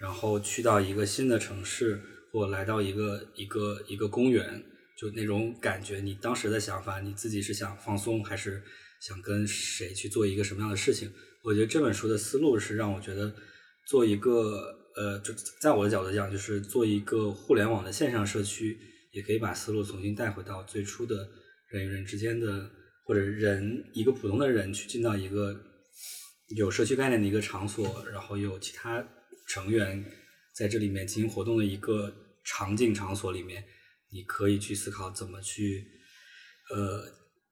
[0.00, 2.00] 然后去到一个新的城市
[2.36, 4.62] 我来到一个一个一个公园，
[4.96, 8.62] 就那种感觉，你当时的想法，你自己是想放松还是
[9.00, 11.10] 想跟谁去做一个什么样的事情？
[11.42, 13.34] 我觉得这本书的思路是让我觉得
[13.86, 18.78] 做一个呃，就在我的角度讲，就是做一个互联网的线上社区，
[19.12, 21.28] 也可以把思路重新带回到最初的
[21.68, 22.70] 人与人之间的。
[23.08, 25.56] 或者人一个普通的人去进到一个
[26.56, 29.00] 有社区概念的一个场所，然后有其他
[29.46, 30.04] 成员
[30.52, 32.12] 在这里面进行活动的一个
[32.46, 33.66] 场景场所里面，
[34.10, 35.84] 你可以去思考怎么去
[36.70, 37.04] 呃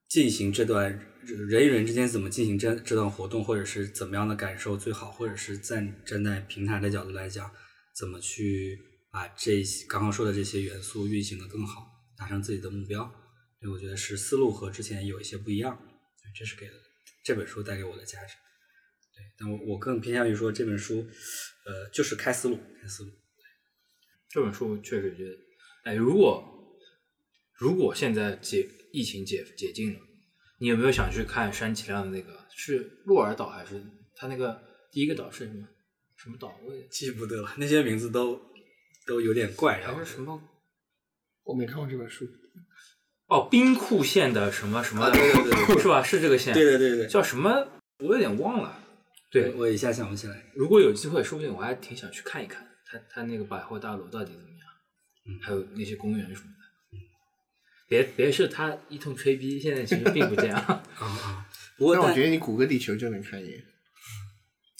[0.07, 0.89] 进行这段
[1.21, 7.51] 人与人之间怎么进行这这段活动，或者是怎么样的感受最好，或者是站站在平台的角度来讲，
[7.93, 8.79] 怎么去
[9.11, 11.85] 把这刚刚说的这些元素运行的更好，
[12.17, 13.13] 达成自己的目标。
[13.59, 15.77] 对我觉得是思路和之前有一些不一样，
[16.37, 16.69] 这是给
[17.23, 18.35] 这本书带给我的价值。
[19.15, 21.05] 对，但我我更偏向于说这本书，
[21.65, 23.11] 呃，就是开思路，开思路。
[24.35, 25.37] 这本书确实觉得，
[25.85, 26.43] 哎，如果
[27.53, 29.99] 如果现在解疫情解解禁了，
[30.59, 32.37] 你有没有想去看山崎亮的那个？
[32.53, 33.81] 是鹿儿岛还是
[34.13, 35.65] 他那个第一个岛是什么？
[36.17, 36.59] 什么岛？
[36.67, 38.37] 我也记不得了，那些名字都
[39.07, 39.81] 都有点怪。
[39.81, 40.43] 还是什么？
[41.45, 42.27] 我没看过这本书。
[43.27, 46.03] 哦，兵库县的什么什么，对对对，是吧？
[46.03, 47.65] 是这个县，对对对对，叫什么？
[47.99, 48.83] 我有点忘了。
[49.31, 50.51] 对，我一下想不起来。
[50.53, 54.59] 如果有机会，说不定我还挺想去看一看，他他那个百货大楼到底怎么样？
[55.27, 56.93] 嗯，还有那些公园什么的。
[56.93, 56.97] 嗯，
[57.89, 60.57] 别别是他一通吹逼，现在其实并不这样。
[60.65, 61.47] 啊啊！
[61.77, 63.63] 不过我觉得你谷歌地球就能看一眼。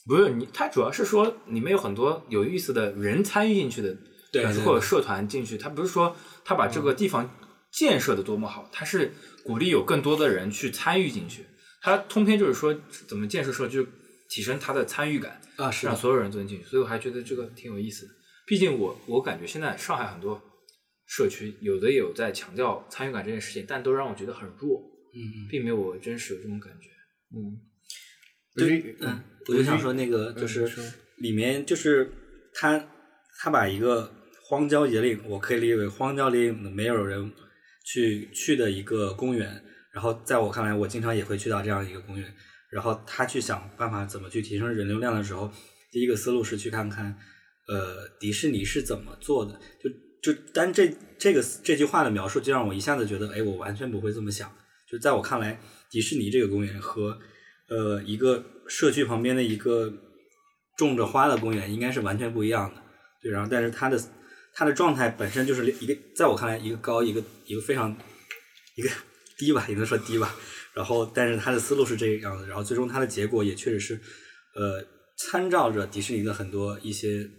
[0.07, 3.97] 不是你，他主要是说里面有很多有意思的人参与进去的，
[4.31, 7.29] 对，或者社团进去，他不是说他把这个地方。
[7.71, 9.11] 建设的多么好，他是
[9.43, 11.45] 鼓励有更多的人去参与进去。
[11.81, 12.73] 他通篇就是说
[13.05, 13.85] 怎么建设社区，
[14.29, 16.63] 提升他的参与感啊，是让所有人都能进去。
[16.65, 18.13] 所以我还觉得这个挺有意思的。
[18.45, 20.41] 毕竟我我感觉现在上海很多
[21.05, 24.81] 社区有的有在强调参与感这件事情，但都让我觉得很弱。
[25.13, 26.89] 嗯，并没有我真实有这种感觉。
[27.35, 27.59] 嗯，
[28.55, 30.69] 对，嗯，我就想说那个就是
[31.17, 32.11] 里面就是
[32.53, 32.87] 他
[33.39, 37.31] 他把一个荒郊野岭，我可以理解为荒郊野岭的没有人。
[37.87, 42.33] 去去的一个公园，然后在我看来，我经常也会去到这样一个公园。
[42.71, 45.51] 然后他去想办法怎么去提升人流量的时候，
[45.91, 47.17] 第一个思路是去看看，
[47.67, 49.59] 呃，迪士尼是怎么做的。
[49.81, 49.89] 就
[50.33, 54.53] 就单这这个这句话的描述，就让我一下子觉得，哎，我完全不会这么想。
[54.89, 57.19] 就在我看来，迪士尼这个公园和
[57.69, 59.93] 呃一个社区旁边的一个
[60.77, 62.81] 种着花的公园应该是完全不一样的。
[63.21, 64.01] 对，然后但是它的。
[64.57, 67.93] 它的状态本身就是一个，在我看来，一个高，一个一个非常
[68.75, 68.89] 一个
[69.37, 70.35] 低吧，也能说低吧。
[70.73, 74.01] 然后，但是他的思路是这个样子，然后最终他的结果也确实是，
[74.55, 74.85] 呃，
[75.17, 77.29] 参照着迪士尼的很多一些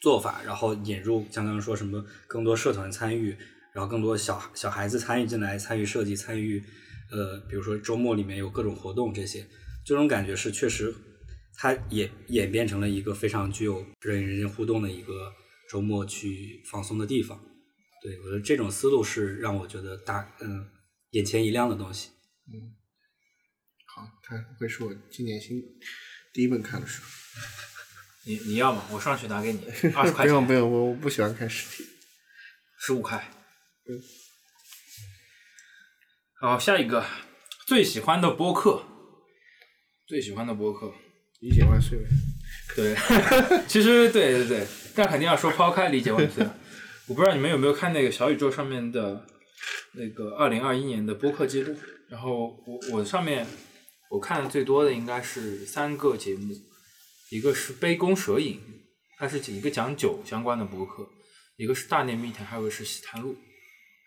[0.00, 3.36] 做法，然后引入像刚刚说什么更多社团参与，
[3.74, 6.62] 然后更多小小孩子参与进来，参与设计，参与
[7.10, 9.46] 呃，比如说周末里面有各种活动这些，
[9.84, 10.94] 这种感觉是确实，
[11.56, 15.32] 它也演变成了一个非常具有人与人互动的一个。
[15.70, 17.40] 周末去放松的地方，
[18.02, 20.66] 对我觉得这种思路是让我觉得大嗯
[21.10, 22.10] 眼前一亮的东西。
[22.52, 22.74] 嗯，
[23.86, 25.62] 好，它会是我今年新
[26.32, 27.02] 第一本看的书。
[28.26, 28.84] 你你要吗？
[28.90, 29.60] 我上去拿给你
[29.94, 30.26] 二十块钱。
[30.26, 31.88] 不用不用，我我不喜欢看实体。
[32.78, 33.30] 十五块。
[33.88, 34.00] 嗯。
[36.40, 37.04] 好，下一个
[37.66, 38.84] 最喜欢的播客，
[40.06, 40.94] 最喜欢的播客，
[41.40, 41.98] 理解万岁。
[42.74, 42.94] 对，
[43.68, 44.66] 其实对对对。
[44.94, 46.46] 但肯定要说抛开理解万岁，
[47.06, 49.26] 我不知道你们有没有看那个小宇宙上面的
[49.92, 51.74] 那个二零二一年的播客记录。
[52.08, 53.46] 然后我我上面
[54.10, 56.54] 我看的最多的应该是三个节目，
[57.30, 58.60] 一个是杯弓蛇影，
[59.16, 61.04] 它是一个讲酒相关的播客；
[61.56, 63.36] 一个是大内密谈，还有一个是喜谈录。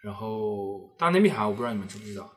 [0.04, 2.30] 然后大内密谈我不知道你们知不知道，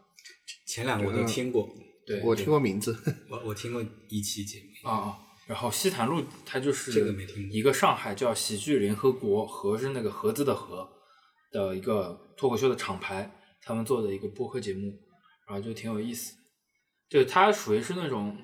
[0.69, 1.69] 前两个我都听过，
[2.07, 2.97] 对，我听过名字，
[3.29, 5.19] 我我听过一期节目啊啊。
[5.49, 10.89] 然后西坛路它就是这个没听过一个上海叫喜剧联合国，和是那个盒子的盒
[11.51, 13.31] 的一个脱口秀的厂牌，
[13.63, 14.93] 他们做的一个播客节目，
[15.49, 16.35] 然后就挺有意思。
[17.09, 18.37] 就它属于是那种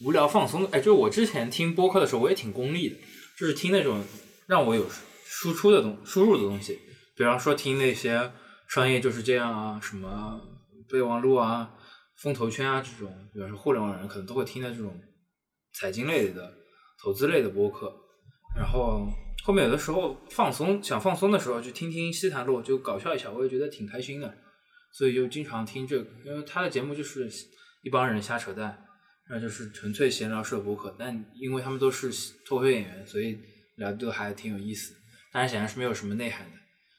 [0.00, 2.96] 无聊放松的，哎，就是我之前听播客的时候，我也挺功利的，
[3.38, 4.04] 就是听那种
[4.46, 4.86] 让我有
[5.24, 6.78] 输出的东输入的东西，
[7.16, 8.32] 比方说听那些
[8.68, 10.40] 商业就是这样啊，什么
[10.88, 11.74] 备忘录啊、
[12.18, 15.00] 风投圈啊这种，比方说互联网人可能都会听的这种
[15.72, 16.52] 财经类的、
[17.02, 17.92] 投资类的播客。
[18.54, 19.06] 然后
[19.46, 24.34] 后面有的时候放松想放松的时候，就听听西坛路，就搞笑一下，我也觉得挺开心的。
[24.92, 27.30] 所以就经常听这个，因为他的节目就是
[27.84, 28.76] 一帮人瞎扯淡，
[29.28, 30.92] 然后就是纯粹闲聊式的播客。
[30.98, 32.10] 但因为他们都是
[32.44, 33.38] 脱口秀演员，所以
[33.76, 34.96] 聊的都还挺有意思。
[35.32, 36.56] 但是显然是没有什么内涵的，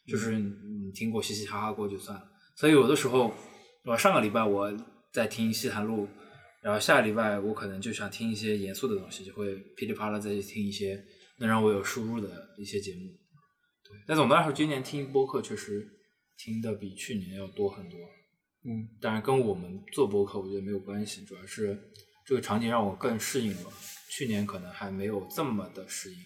[0.09, 2.23] 就是你听过嘻嘻哈哈过就算了。
[2.55, 3.33] 所以有的时候，
[3.83, 4.71] 我上个礼拜我
[5.11, 6.07] 在听西坛路，
[6.63, 11.03] 然后下个礼拜我可能就想听一些严肃的东西，就会噼里啪啦再去听一些
[11.39, 13.01] 能让我有输入的一些节目。
[13.83, 15.87] 对，但总的来说，今年听播客确实
[16.37, 17.99] 听的比去年要多很多。
[18.63, 21.91] 嗯，当然跟我们做播客我觉得没有关系，主要是
[22.25, 23.71] 这个场景让我更适应了。
[24.09, 26.17] 去年可能还没有这么的适应，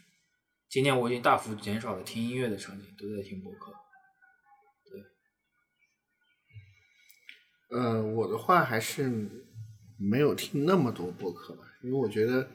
[0.69, 3.73] 今年我已经大幅减少了听音乐的场景，都在听播客。
[7.69, 9.29] 对呃，我的话还是
[9.97, 12.49] 没有听那么多播客吧，因为我觉得，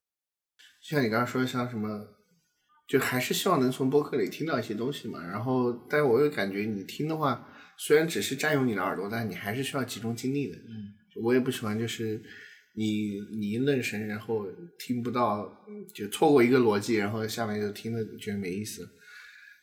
[0.81, 2.16] 像你刚刚说的，像什么，
[2.87, 5.21] 就还是希望能从播客里听到一些东西嘛。
[5.27, 10.57] 然后，但是我又感觉你听的话，虽然只是占用你的耳朵，但你还是需要集中精力的。
[10.57, 12.23] 嗯，我也不喜欢就是
[12.75, 14.47] 你你一愣神，然后
[14.79, 15.51] 听不到，
[15.95, 18.89] 就错过一个逻辑，然后下面就听的觉得没意思。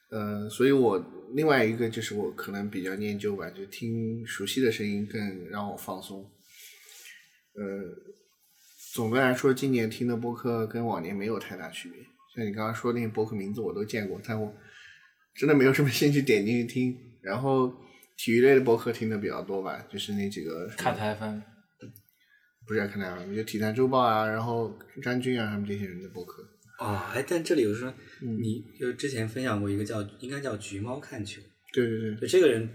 [0.09, 6.29] 呃，所以我另外一个就是我可能比较念旧吧，就听熟悉的声音更让我放松。
[7.55, 7.63] 呃，
[8.93, 11.99] 总的来说，今年听的播客跟往年没有太大区别。
[12.35, 14.53] 像你刚刚说那些博客名字我都见过，但我
[15.35, 16.97] 真的没有什么兴趣点进去听。
[17.21, 17.71] 然后
[18.17, 21.41] 体育类的博客听的比较多吧，就是那几个看台翻，
[22.67, 26.43] 不是要看台湾，就《体坛周报》啊，然后张军啊他们这些人的博客。
[26.79, 31.41] 哦，哎，但这里有说，你就之前分享过一个叫应该叫橘猫看球，
[31.71, 32.67] 对对对，就这个人，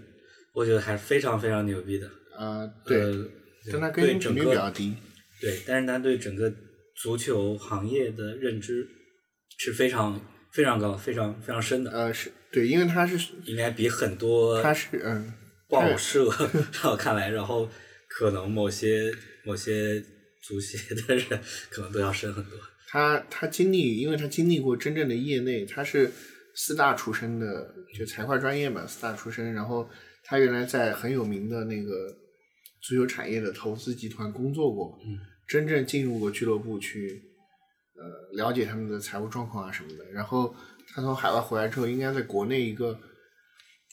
[0.53, 2.09] 我觉得还是非常非常牛逼的。
[2.35, 3.29] 啊、对，呃
[3.71, 4.95] 但他对更新频率整个比较低。
[5.41, 6.51] 对，但是他对整个
[6.95, 8.87] 足球行业的认知
[9.59, 10.19] 是非常
[10.51, 15.31] 非常高、非常非常深的，呃，是对，因为他是应该比很多他是嗯，
[15.67, 16.27] 报社
[16.71, 17.69] 在我看来，然后
[18.07, 19.13] 可能某些
[19.45, 20.01] 某些
[20.41, 22.53] 足协的人可能都要深很多。
[22.87, 26.09] 他他经历，因为他经历过真正的业内，他是
[26.55, 29.53] 四大出身的，就财会专业嘛，四大出身。
[29.53, 29.87] 然后
[30.23, 32.07] 他原来在很有名的那个
[32.81, 37.21] 足球产业的投资集团工作过，嗯，真正进入过俱乐部去，
[37.99, 40.11] 呃，了解他们的财务状况啊什么的。
[40.11, 40.55] 然后
[40.87, 42.99] 他从海外回来之后，应该在国内一个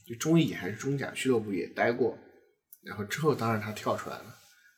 [0.06, 2.18] 就中乙还是中甲俱乐部也待过，
[2.82, 4.36] 然后之后当然他跳出来了，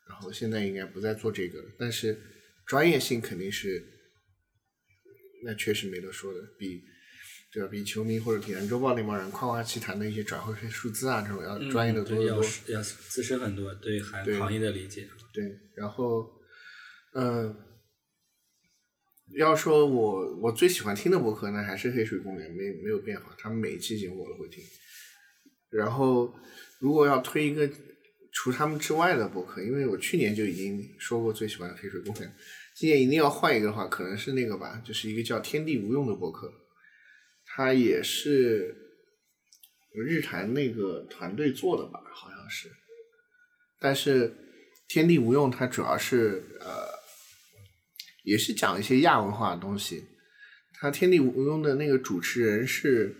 [0.08, 2.18] 然后现在应该不再做这个了，但是
[2.66, 3.94] 专业性肯定是。
[5.44, 6.82] 那确实没得说的，比
[7.52, 7.68] 对吧？
[7.68, 12.44] 比球迷或者体坛周报那帮人夸夸其谈的一些转会费数字啊，这种要专业的多得多。
[12.66, 15.08] 要资深很多，对行对行业的理解。
[15.32, 15.44] 对，
[15.76, 16.28] 然后，
[17.14, 17.56] 嗯、
[19.34, 24.64] 要说我我最喜欢听的博客呢，还是黑水公园，没没有变化，他们每期节目我都会听。
[25.70, 26.34] 然后，
[26.80, 27.68] 如果要推一个
[28.32, 32.34] 除他们之外的博客，因为我去年就已经说过最喜欢的黑水公园，
[32.74, 36.52] 今年一定要换一个的话，可能是那个吧，就是一个叫天地无用的博客，
[37.44, 38.74] 它也是
[39.92, 42.70] 日坛那个团队做的吧，好像是。
[43.78, 44.34] 但是
[44.88, 46.97] 天地无用，它主要是呃，
[48.28, 50.04] 也是讲一些亚文化的东西。
[50.80, 53.16] 他天地无用的那个主持人是，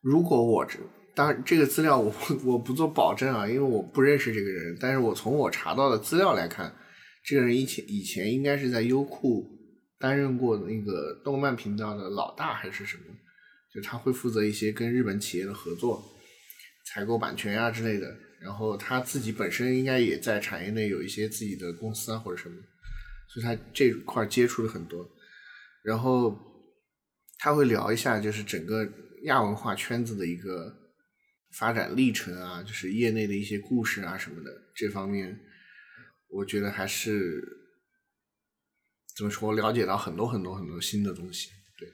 [0.00, 0.78] 如果我这
[1.14, 2.14] 当然这个资料我
[2.44, 6.76] 我不做保证啊，因为我不认识这个人，但是我从我查到的资料来看，
[7.24, 9.48] 这个人以前以前应该是在优酷
[9.98, 13.04] 担任过那个动漫频道的老大还是什么，
[13.74, 16.04] 就他会负责一些跟日本企业的合作，
[16.84, 18.14] 采购版权啊之类的。
[18.38, 22.54] 然后他自己本身应该也在产业内有一些自己的公司啊或者什么，
[23.28, 25.08] 所以他这块接触了很多。
[25.82, 26.36] 然后
[27.38, 28.86] 他会聊一下就是整个
[29.22, 30.74] 亚文化圈子的一个
[31.52, 35.38] 发展历程啊，就是业内的一些故事啊什么的，这方面
[36.28, 37.42] 我觉得还是
[39.16, 41.50] 怎么说，了解到很多很多很多新的东西。
[41.78, 41.88] 对，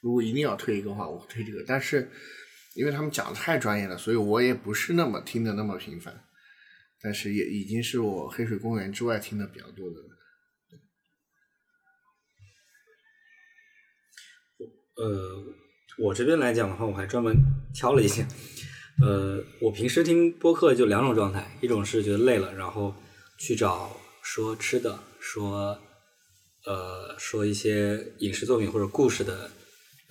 [0.00, 2.10] 如果一定要推一个的话，我推这个，但是。
[2.74, 6.24] 因为他们讲的太专业了，所以我也不是那么听的那么频繁，
[7.02, 10.08] 但是也已经是我黑水公园之外听的比较多的了
[15.02, 15.42] 呃，
[15.98, 17.34] 我这边来讲的话，我还专门
[17.74, 18.24] 挑了一些。
[19.02, 22.94] 呃，我平时听播客就两种状态，一种是觉得累了，然后
[23.36, 25.76] 去找说吃的，说
[26.66, 29.50] 呃说一些影视作品或者故事的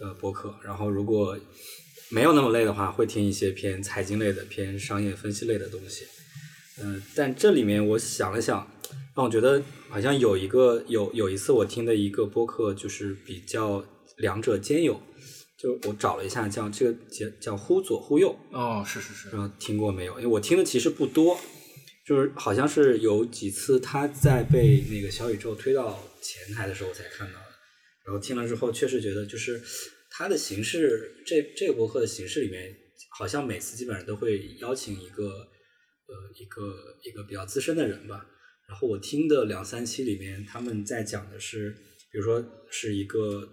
[0.01, 1.39] 呃播客，然后如果
[2.09, 6.05] 没有那么累的话，会听一些偏财经类的、偏商业分析类的东西。
[6.83, 8.69] 嗯、但这里面我想了想，
[9.15, 13.85] 让我觉得好像有一个有有一次我听的一个播客，就是比较
[14.21, 15.01] 两者兼有。
[15.61, 20.17] 就我找了一下，叫这个叫叫忽左忽右，哦，是是是然后，听过没有？
[20.19, 21.39] 因为我听的其实不多，
[22.03, 27.45] 就是好像是有几次他在被那个小宇宙推到前台的时候我才看到的，
[28.07, 29.61] 然后听了之后确实觉得就是
[30.09, 32.75] 它的形式，这这个博客的形式里面，
[33.11, 38.25] 好像每次基本上都会邀请一个呃一个一个比较资深的人吧。
[38.67, 41.69] 然后我听的两三期里面，他们在讲的是，
[42.11, 43.47] 比如说是一个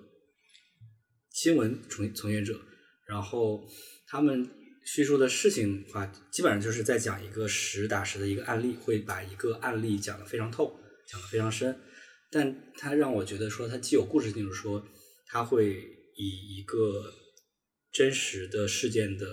[1.41, 2.61] 新闻从从业者，
[3.07, 3.64] 然后
[4.09, 4.51] 他们
[4.84, 11.80] 叙述的事情的话，基本上就是在讲一个实打实的一个案例，会把一个案例讲得非常透，讲得非常深。
[12.28, 14.84] 但他让我觉得说，他既有故事性，就是说
[15.28, 15.76] 他会
[16.16, 17.14] 以一个
[17.93, 19.24] 真实的事件的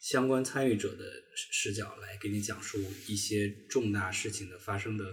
[0.00, 1.04] 相关参与者的
[1.34, 2.78] 视视角来给你讲述
[3.08, 5.12] 一些重大事情的发生的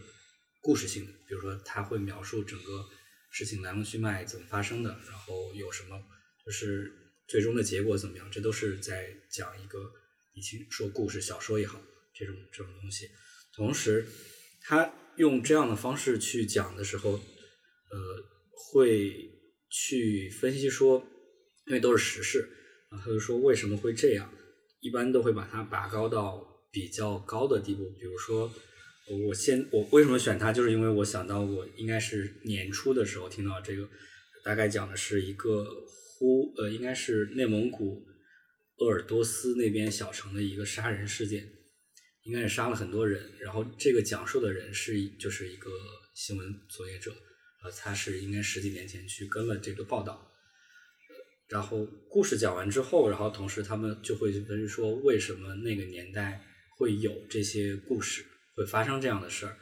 [0.61, 1.03] 故事性。
[1.27, 2.85] 比如说，他会描述整个
[3.31, 5.99] 事情来龙去脉怎么发生的，然后有什么
[6.45, 6.91] 就是
[7.27, 9.79] 最终的结果怎么样，这都是在讲一个
[10.35, 11.81] 你听说故事小说也好，
[12.13, 13.09] 这种这种东西。
[13.53, 14.05] 同时，
[14.61, 17.19] 他用这样的方式去讲的时候，呃，
[18.53, 19.29] 会
[19.69, 21.05] 去分析说，
[21.67, 22.49] 因为都是实事，
[22.89, 24.33] 啊，他就说为什么会这样，
[24.79, 27.89] 一般都会把它拔高到比较高的地步。
[27.99, 28.53] 比如说，
[29.27, 33.89] 我先我为什么选它，就是因为我想到我应该是年初的时候听到这个，
[34.43, 38.05] 大概讲的是一个呼呃，应该是内蒙古
[38.77, 41.47] 鄂尔多斯那边小城的一个杀人事件。
[42.23, 45.71] 应该是杀了很多人，然后这个讲述的人是就是一个
[46.13, 47.11] 新闻从业者，
[47.63, 50.31] 呃，他是应该十几年前去跟了这个报道，
[51.49, 56.45] 然后故事讲完之后，然后同时他们就会分说为什么那个年代
[56.77, 58.23] 会有这些故事，
[58.61, 59.57] 会发生这样的事儿，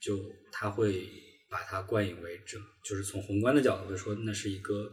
[0.00, 1.08] 就他会
[1.48, 4.92] 把它冠以为整，就是从宏观的角度来说，那是一个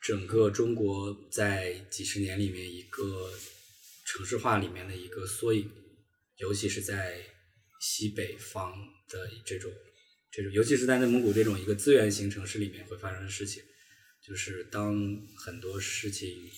[0.00, 3.30] 整个中国在几十年里面一个
[4.06, 5.70] 城市化里面的一个缩影，
[6.38, 7.22] 尤其是在
[7.80, 8.72] 西北方
[9.08, 9.70] 的这种
[10.32, 13.62] 这种，尤其是在内蒙古这种一个资源型城市里面会发生的事情，
[14.26, 14.96] 就是当
[15.36, 16.50] 很多事情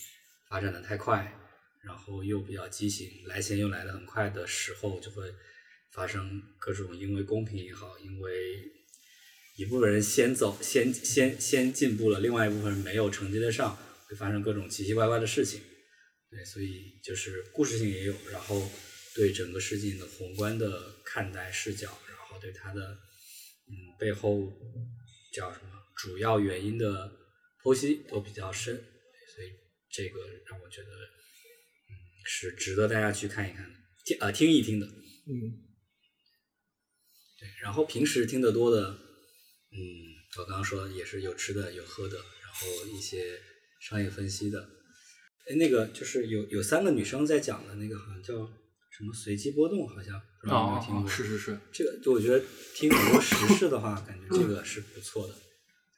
[0.49, 1.37] 发展的太快，
[1.83, 5.33] 然后又比较畸形，来钱又来的很快的时候，就会
[5.97, 8.63] 发生各种因为公平也好，因为
[9.57, 13.75] 一部分人先走先先先进步了，另外一部分人没有承接得上，
[14.07, 15.63] 会发生各种奇奇怪怪的事情。
[16.31, 18.71] 对，所以就是故事性也有，然后
[19.15, 22.91] 对整个事件的宏观的看待视角，然后对它的
[23.69, 24.53] 嗯背后
[25.33, 27.11] 叫什么主要原因的
[27.63, 29.49] 剖析都比较深，所以
[29.91, 30.21] 这个
[30.51, 31.91] 让我觉得嗯
[32.27, 34.87] 是值得大家去看一看的，听呃听一听的。
[34.87, 35.66] 嗯，
[37.39, 39.79] 对，然后平时听得多的，嗯，
[40.39, 43.41] 我刚刚说的也是有吃的有喝的，然后一些
[43.81, 44.71] 商业分析的。
[45.49, 48.35] 哎，那个就是有有三个女生在讲的那个，好像叫
[48.91, 51.05] 什么随机波动，好像不知道有没有听过。
[51.05, 52.43] 哦，是是是，这个就，我觉得
[52.75, 55.35] 听很多时事的话，感觉这个是不错的。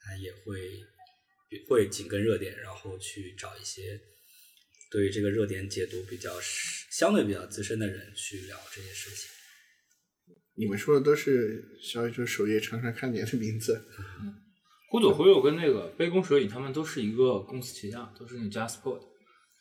[0.01, 0.83] 他也会
[1.67, 3.99] 会紧跟热点，然后去找一些
[4.91, 6.39] 对于这个热点解读比较
[6.91, 9.29] 相对比较资深的人去聊这些事情。
[10.59, 13.87] 你们说的都是小宇宙首页常常看见的名字。
[14.21, 14.35] 嗯
[14.91, 18.99] 忽左忽右跟那个杯弓蛇影他们都是一个公司旗下，都是那 JustPod，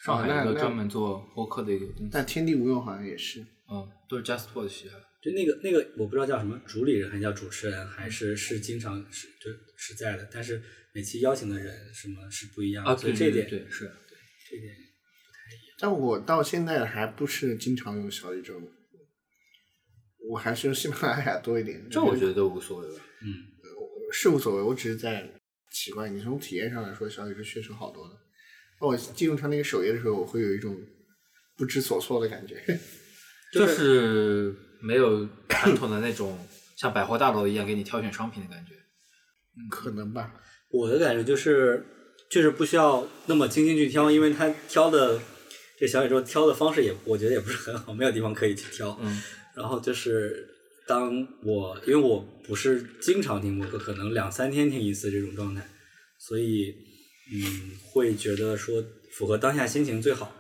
[0.03, 3.41] 上海一个专门做播客的一个公司，但天地无用好像也是。
[3.71, 5.03] 嗯，都是 JustPod 旗下的。
[5.23, 10.63] 就那个那个，我不知道叫什么主理人，还叫主持人，还是是经常是就是在的，但是
[10.95, 18.55] 每期邀请的人什么是不一样的，啊，所以对对这点不太一样但我到现在还不是经常用小宇宙，
[20.29, 21.83] 我还是用喜马拉雅多一点。
[21.91, 23.03] 这我觉得都无所谓吧。
[23.23, 23.35] 嗯，
[24.13, 25.29] 是无所谓，我只是在
[25.73, 26.09] 奇怪。
[26.09, 28.13] 你从体验上来说，小宇宙确实好多了。
[28.81, 30.77] 当我进入它那个首页的时候，我会有一种
[31.57, 32.63] 不知所措的感觉。
[33.53, 36.39] 就是没有传统的那种
[36.77, 38.75] 像百货大楼一样给你挑选商品的感觉。
[39.71, 40.35] 可能吧，
[40.71, 41.85] 我的感觉就是
[42.31, 45.19] 就是不需要那么精心去挑，因为他挑的
[45.79, 48.97] 这小宇宙挑的方式也我觉得也不是很好，没有地方可以去挑。
[49.01, 49.23] 嗯，
[49.59, 50.49] 然后就是
[50.87, 55.69] 当我因为我不是经常听播客，可能两三天听一次这种状态，
[56.21, 56.73] 所以
[57.35, 60.33] 嗯，会觉得说符合当下心情最好，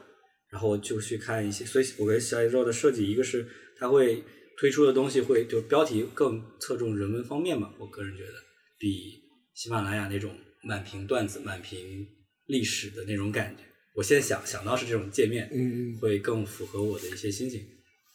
[0.50, 1.64] 然后就去看一些。
[1.64, 3.44] 所以我跟小宇宙的设计，一个是
[3.76, 4.22] 它会
[4.56, 8.34] 推出的东西会就标题更侧重人文方面嘛，我个人觉得
[8.78, 9.20] 比
[9.54, 12.06] 喜马拉雅那种满屏段子、满屏
[12.46, 13.64] 历史的那种感觉，
[13.94, 15.98] 我现在想想到是这种界面，嗯嗯。
[15.98, 17.60] 会更符合我的一些心情，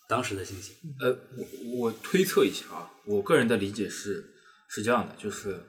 [0.08, 0.76] 当时的心情。
[0.99, 4.34] 呃，我我推测一下啊，我个人的理解是
[4.70, 5.62] 是这样的，就是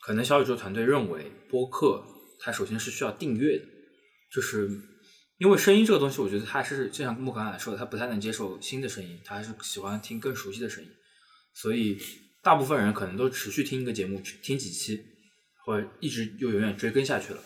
[0.00, 2.04] 可能小宇宙团队认为播客
[2.40, 3.64] 它首先是需要订阅的，
[4.32, 4.70] 就是
[5.38, 10.90] 因为声音这个东西，我觉得它是就像木可刚说的，他不太能接受新的声音，他还是喜欢听更熟悉的声音，
[11.54, 11.98] 所以
[12.42, 15.00] 大部分人可能都持续听一个节目，听几期，
[15.64, 17.42] 或者一直就永远追更下去了。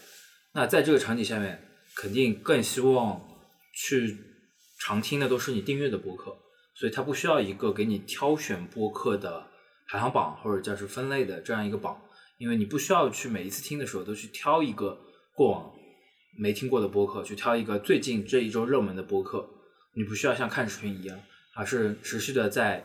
[0.54, 1.62] 那在这个场景下面，
[1.94, 3.20] 肯定更希望
[3.74, 4.18] 去
[4.84, 6.36] 常听的都是你订阅的播客，
[6.74, 9.46] 所以它不需要一个给你挑选播客的
[9.86, 12.02] 排行榜或者叫是分类的这样一个榜，
[12.36, 14.98] 因为你不需要去每一次听的时候都去挑一个
[15.36, 15.72] 过往
[16.36, 19.48] 没听过的播客，去挑一个最近这一周热门的播客，
[19.94, 21.16] 你不需要像看视频一样，
[21.54, 22.84] 而是持续的在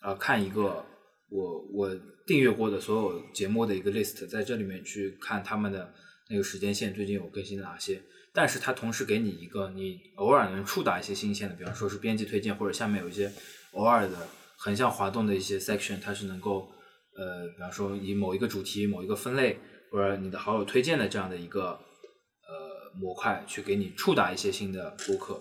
[0.00, 0.86] 呃看一个
[1.28, 1.92] 我我
[2.24, 5.92] 订阅过的所有节目的一个 list，在这里面去看他们的
[6.30, 8.00] 那个时间线最近有更新哪些。
[8.34, 13.30] 但是它同时给你一个你偶尔能触达一些新鲜的，比方说是编辑推荐，或者下面有一些
[13.72, 16.70] 偶尔的横向滑动的一些 section，它是能够
[17.16, 19.58] 呃，比方说以某一个主题、某一个分类，
[19.90, 25.38] 或者你的好友推荐的这样的一个呃模块，去给你触达一些新的播客。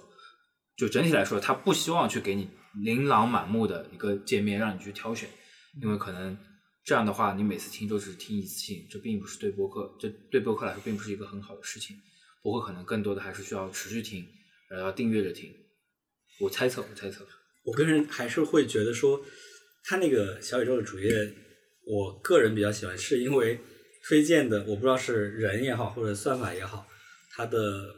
[0.76, 2.50] 就整体来说，它不希望去给你
[2.84, 5.30] 琳琅满目的一个界面让你去挑选，
[5.82, 6.38] 因为可能
[6.84, 11.96] 这样的话，你每次听都只听一次性，这并不是对播客，这对播客来说并不是一个很好的事情。
[12.42, 14.26] 播客可能更多的还是需要持续听，
[14.70, 15.54] 然后要订阅着听。
[16.40, 17.28] 我猜测，我猜测，
[17.64, 19.24] 我个人还是会觉得说，
[19.84, 21.12] 他那个小宇宙的主页，
[21.86, 23.60] 我个人比较喜欢，是因为
[24.08, 26.88] 推荐的，我不知道是人也好，或者算法也好，
[27.36, 27.96] 它的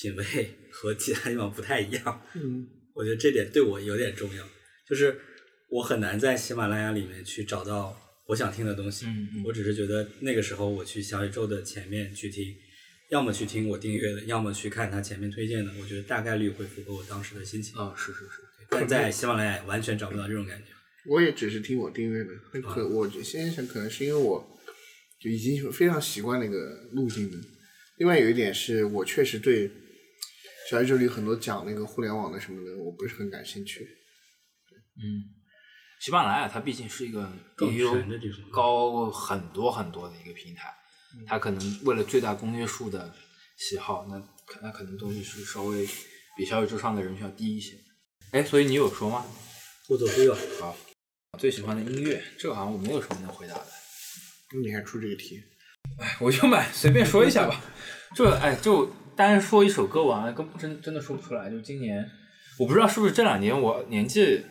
[0.00, 0.24] 品味
[0.70, 2.22] 和其他地方不太一样。
[2.34, 4.48] 嗯我觉得这点对我有点重要，
[4.88, 5.20] 就是
[5.70, 7.96] 我很难在喜马拉雅里面去找到
[8.26, 9.06] 我想听的东西。
[9.06, 12.54] 嗯嗯我只是觉得那个时候我去小宇宙的前面去听，
[13.08, 17.78] 要么去听我订阅的，要么去看他前面推荐的，我觉得大概率会符合我当时的心情。
[17.78, 20.66] 啊、是是是，但在喜马拉雅完全找不到这种感觉。
[21.06, 24.58] 我也只是听我订阅的，那可我现在想可能是因为我
[25.18, 27.38] 就已经非常习惯那个路径了。
[27.96, 29.70] 另外有一点是我确实对
[30.68, 33.88] 小宇宙里很多讲那个互联网的什么的，我不是很感兴趣。
[35.00, 35.24] 嗯，
[35.98, 37.74] 喜马拉雅它毕竟是一个更
[38.52, 40.68] 高很多很多的一个平台，
[41.26, 43.12] 它可能为了最大公约数的
[43.56, 45.86] 喜好，那可那可能东西是稍微
[46.36, 47.76] 比小宇宙上的人群要低一些。
[48.32, 49.24] 哎，所以你有说吗？
[49.88, 50.36] 我走不远。
[50.60, 50.76] 好，
[51.38, 53.66] 最喜欢的音乐，这个好像我没有什么能回答的。
[54.62, 55.42] 你还出这个题？
[55.98, 57.64] 哎我就买随便说一下吧。
[58.14, 58.86] 这哎，就
[59.16, 61.50] 单说一首歌完了，跟真真的说不出来。
[61.50, 62.06] 就今年，
[62.58, 64.44] 我不知道是不是这两年我年纪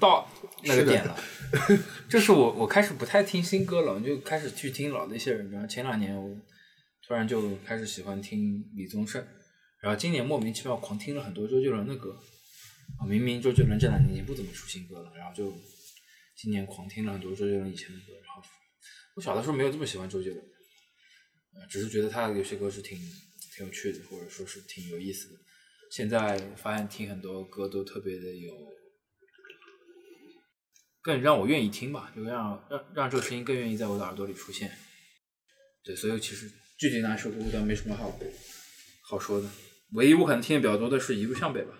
[0.00, 0.30] 到
[0.64, 1.18] 那个点了，
[2.08, 5.48] 这是我我开始不太听新歌了，就开始去听老的一些人。
[5.48, 6.36] 比方前两年我
[7.06, 9.24] 突然就开始喜欢听李宗盛，
[9.80, 12.18] 然后今年莫名其妙狂听了很多周杰伦的歌。
[12.98, 15.52] 啊，明明周杰伦这两年已经不怎么出新歌了，然后就
[16.34, 18.42] 今年狂听了很多周杰伦以前的歌，然后
[19.14, 20.40] 我小的时候没有这么喜欢周杰伦，
[21.54, 22.98] 呃，只是觉得他有些歌是挺
[23.54, 25.38] 挺有趣的，或者说是挺有意思的。
[25.90, 28.54] 现在发现听很多歌都特别的有，
[31.02, 34.76] 更让我愿意听吧，就让让让这个声音更愿意在我的耳朵里出现。
[35.84, 38.18] 对，所以其实具体哪首歌我倒没什么好
[39.02, 39.48] 好说的，
[39.92, 41.72] 唯一我可能听的比较多的是一路向北吧。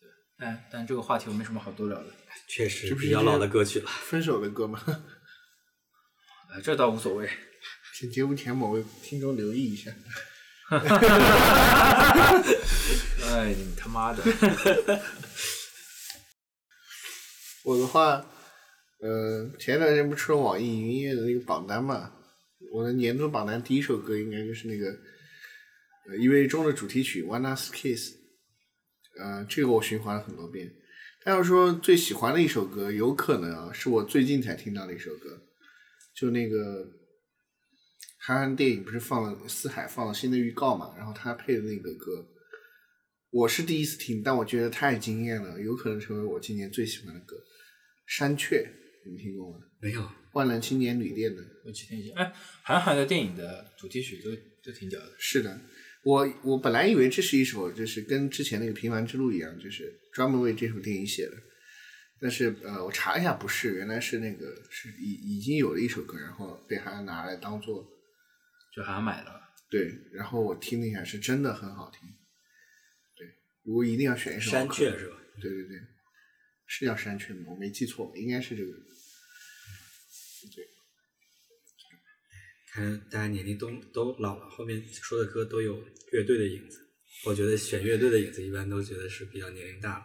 [0.00, 2.06] 对，但但这个话题我没什么好多聊的，
[2.48, 3.90] 确实比较老的歌曲了。
[3.90, 4.82] 分手的歌吗？
[6.50, 7.28] 呃，这倒无所谓。
[7.94, 9.90] 请节目前某位听众留意一下。
[13.28, 14.22] 哎，你他妈的！
[17.64, 18.24] 我的话，
[19.00, 22.12] 呃，前一段时间不出了网易云音乐的那个榜单嘛？
[22.72, 24.90] 我的年度榜单第一首歌应该就是那个
[26.08, 28.14] 呃一月中的主题曲《One Last Kiss》，
[29.20, 30.74] 呃，这个我循环了很多遍。
[31.22, 35.42] 但要说最喜欢的一首歌，有可能啊是我最近才听到的一首歌，
[36.16, 36.84] 就那个
[38.18, 42.26] 韩寒电影不是放了《四海》放了新的预告嘛，然后他配的那个歌，
[43.30, 47.36] 我是第一次听，但我觉得太惊艳了，有可能成为我今年最喜欢的歌。
[48.06, 48.66] 山雀，
[49.08, 49.58] 你们听过吗？
[49.80, 51.42] 没有，万能青年旅店的。
[51.64, 52.14] 我去听一下。
[52.14, 52.32] 哎，
[52.62, 54.30] 韩寒的电影的主题曲都
[54.62, 55.14] 都挺屌的。
[55.18, 55.58] 是的，
[56.02, 61.32] 我我本来以为这是一首就是跟之前那个《平凡之路》一样，就是专门为这首电影写的。
[62.20, 67.88] 但是呃，我查一下，不是，原来是那个是已已经有了一首歌，然后被韩寒拿来当做
[68.74, 69.40] 就韩寒买了。
[69.70, 72.00] 对，然后我听了一下，是真的很好听。
[73.16, 73.26] 对，
[73.62, 75.16] 如果一定要选一首山雀是吧？
[75.40, 75.78] 对对对，
[76.68, 77.46] 是叫山泉吗？
[77.48, 78.72] 我没记错，应该是这个。
[80.54, 80.64] 对，
[82.70, 86.86] 看来大家年龄都都老了，后面说的歌都有乐队的影子。
[87.24, 90.04] 我觉得选乐队的影子一般都觉得是比较年龄大了。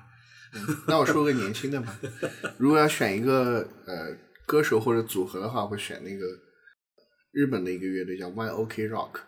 [0.88, 2.00] 那我说个年轻的吧。
[2.58, 6.26] 如果要选一个呃歌手或者组合的话，我会选那个
[7.32, 9.20] 日本的一个乐队叫 One OK Rock。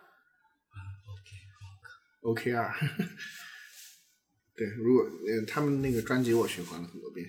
[2.21, 2.75] OK R。
[4.57, 7.27] 对，如果呃他们那个专辑我循环了很多遍，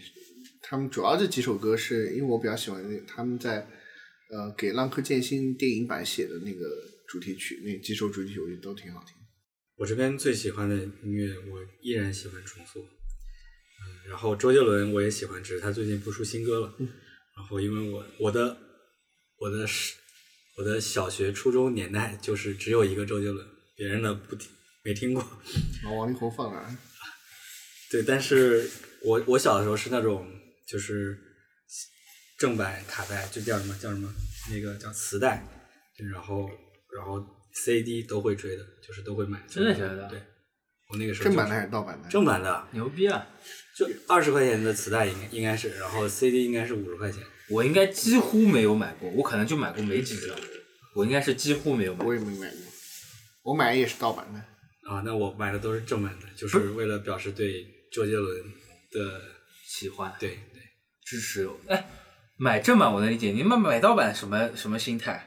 [0.63, 3.67] 他们主要这几首歌是因为我比较喜欢那他们在
[4.31, 6.65] 呃给《浪客剑心》电影版写的那个
[7.09, 9.15] 主题曲，那几首主题曲我觉得都挺好听。
[9.77, 12.81] 我这边最喜欢的音乐，我依然喜欢重塑。
[12.81, 16.75] 嗯，然后周杰伦我也喜欢，只是他最近不出新歌了。
[16.79, 18.57] 然后因为我我的
[19.39, 19.95] 我的是
[20.57, 23.47] 我的小学初中年代就是只有一个周杰伦，
[23.77, 24.49] 别人的不听
[24.83, 25.23] 没听过。
[25.83, 26.77] 然后王力宏放哪儿？
[27.91, 28.69] 对，但是
[29.03, 30.29] 我我小的时候是那种
[30.67, 31.17] 就是
[32.39, 34.13] 正版卡带，就叫什么叫什么
[34.51, 35.47] 那个叫磁带，
[36.13, 36.51] 然后
[36.97, 37.25] 然后
[37.55, 39.41] CD 都会追的，就是都会买。
[39.49, 40.21] 真的假的对，
[40.91, 42.09] 我那个时候就是正版的还是盗版的？
[42.09, 43.27] 正版的，牛逼啊！
[43.77, 47.23] 就二十块钱的磁带应该应该是，然后 CD 应该是五十块钱。
[47.49, 50.37] 我应该几乎没有买过，我可能就买过没几张，
[50.95, 52.09] 我应该是几乎没有买过。
[52.09, 52.59] 我也没买过，
[53.45, 54.41] 我买的也是盗版的。
[54.91, 57.65] 啊，那我买的都是正版的，就是为了表示对
[57.97, 58.45] 周杰伦
[58.91, 59.23] 的
[59.65, 60.61] 喜欢，对对。
[61.03, 61.49] 支持。
[61.67, 61.89] 哎，
[62.37, 65.27] 买正版我能理解，你们买盗版什么什么心态？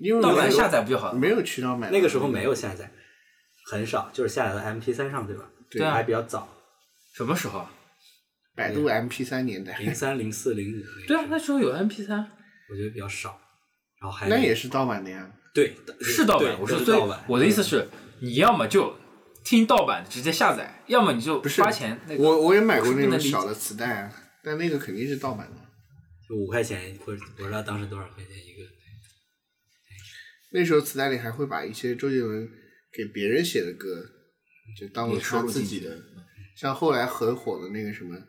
[0.00, 1.18] 因为盗版下载不就好了？
[1.18, 2.90] 没有渠道买，那个时候没有下载，
[3.70, 5.48] 很少，就是下载到 MP 3上，对吧？
[5.70, 6.48] 对啊还比较早，
[7.14, 7.70] 什么时候啊？
[8.56, 10.82] 百度 MP 3年代，零三、零四、零五。
[11.06, 12.26] 对啊，那时候有 MP 3
[12.70, 13.40] 我觉得比较少。
[14.00, 15.30] 然后还那也是盗版的呀。
[15.54, 16.56] 对，对是盗版。
[16.58, 17.22] 我说，盗版。
[17.28, 17.86] 我的意思是，
[18.20, 18.96] 你要么就
[19.44, 22.22] 听盗版直接下载，要么你就不是花钱那个。
[22.22, 24.12] 我我也买过那种小的磁带啊，
[24.44, 25.56] 但那个肯定是盗版的。
[26.28, 28.68] 就五块钱，或者不知道当时多少块钱一个。
[30.52, 32.48] 那时候磁带里还会把一些周杰伦
[32.92, 34.04] 给别人写的歌，
[34.78, 35.96] 就当做他自己的。
[36.56, 38.16] 像后来很火的那个什么《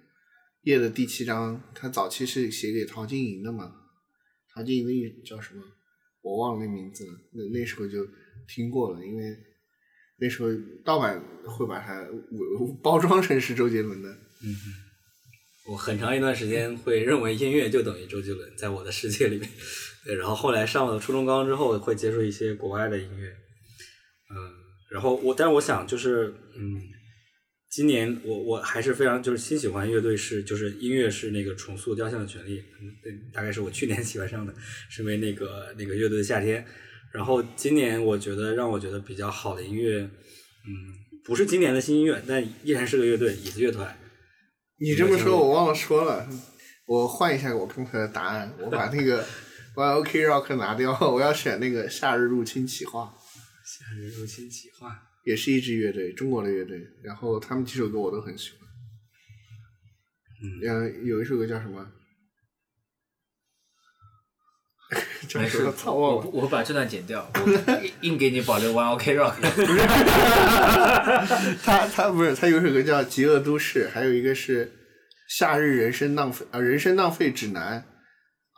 [0.61, 3.71] 夜的第七章》，他早期是写给陶晶莹的嘛。
[4.53, 5.61] 陶晶莹的一叫什么？
[6.21, 7.13] 我忘了那名字了。
[7.33, 8.07] 那那时候就
[8.47, 9.35] 听过了，因为
[10.21, 10.49] 那时候
[10.85, 14.09] 盗版会把它伪包装成是周杰伦的。
[14.43, 14.55] 嗯
[15.67, 19.47] 我很长一段时间会认为音乐就等于周杰伦，在我的世界里面。
[20.03, 23.27] 对，然后后来上了初中、高中之后，会接触一些国外的音乐。
[23.29, 24.35] 嗯，
[24.89, 26.81] 然后我，但是我想就是，嗯，
[27.69, 34.53] 今年我我还是非常就是新喜欢乐队是就是音乐是那个重塑雕像的权利，嗯，对，大概是我去年喜欢上的，
[34.89, 36.65] 是因为那个那个乐队的夏天。
[37.13, 40.71] 然后今年我觉得让我觉得比较好的音乐，嗯，
[41.23, 43.97] 不是今年的新音乐，但依然是个乐队，椅子乐团。
[44.77, 46.27] 你这么说，我忘了说了，
[46.87, 49.25] 我换一下我刚才的答案，我把那个
[49.75, 53.13] One OK Rock 拿掉，我要选那个夏日入侵企划，
[53.65, 58.59] 夏日入侵企划，也是一支乐队，中国的乐队，然后他们几首歌我都很喜欢。
[60.43, 61.91] 嗯，有一首歌叫什么？
[64.89, 64.97] 叫
[65.39, 66.19] 没事我。
[66.33, 69.35] 我把这段剪掉，我硬给你保留 One OK Rock。
[71.63, 74.65] 他他不是他有首歌叫《极恶都市》，还有一个是
[75.27, 77.83] 《夏日人生浪费》啊，《人生浪费指南》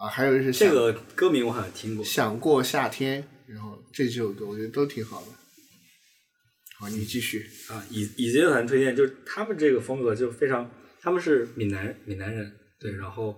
[0.03, 2.05] 啊，还有一个是想这个歌名我好像听过。
[2.05, 5.28] 想过夏天，然后这几首歌我觉得都挺好的。
[6.80, 7.45] 好，你继续。
[7.70, 10.70] 啊，以以乐团推荐，就是他们这个风格就非常，
[11.01, 13.38] 他们是闽南闽南人，对，然后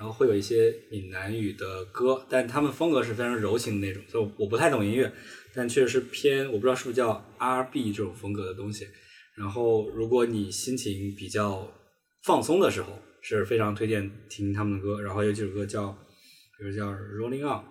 [0.00, 5.12] 然后会有一些闽南语的歌，但他们风格是非常柔情的那种，所以我不太懂音乐，
[5.52, 8.88] 但确实是偏我不知道是不是叫 R&B 这种风格的东西。
[9.36, 11.70] 然后如果你心情比较
[12.24, 15.02] 放松的时候，是非常推荐听他们的歌。
[15.02, 15.92] 然后有几首歌叫，
[16.58, 17.62] 比如叫 Rolling On，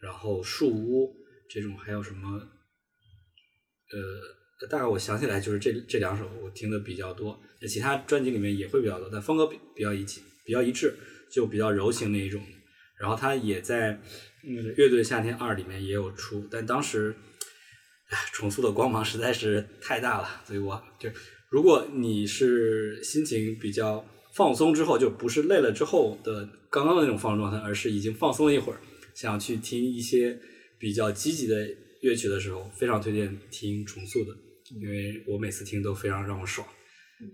[0.00, 1.12] 然后树屋
[1.50, 2.38] 这种，还有什么
[3.90, 10.94] 呃，大概我想起来就是这这两首我听的比较多，那其他专辑里面也会比较多，但风格比比较一起，比较一致，
[11.32, 12.40] 就比较柔情那一种。
[13.00, 14.00] 然后他也在
[14.44, 17.12] 嗯《乐队夏天二》里面也有出，但当时
[18.32, 21.08] 重塑的光芒实在是太大了，所以我就
[21.48, 24.04] 如果你是心情比较
[24.34, 28.78] 放松之后，就不是累了之后的刚刚的那种放松状态，而是已经放松了一会儿，
[29.14, 30.38] 想去听一些
[30.78, 31.68] 比较积极的
[32.02, 34.30] 乐曲的时候，非常推荐听重塑的，
[34.80, 36.66] 因为我每次听都非常让我爽。
[37.20, 37.28] 嗯、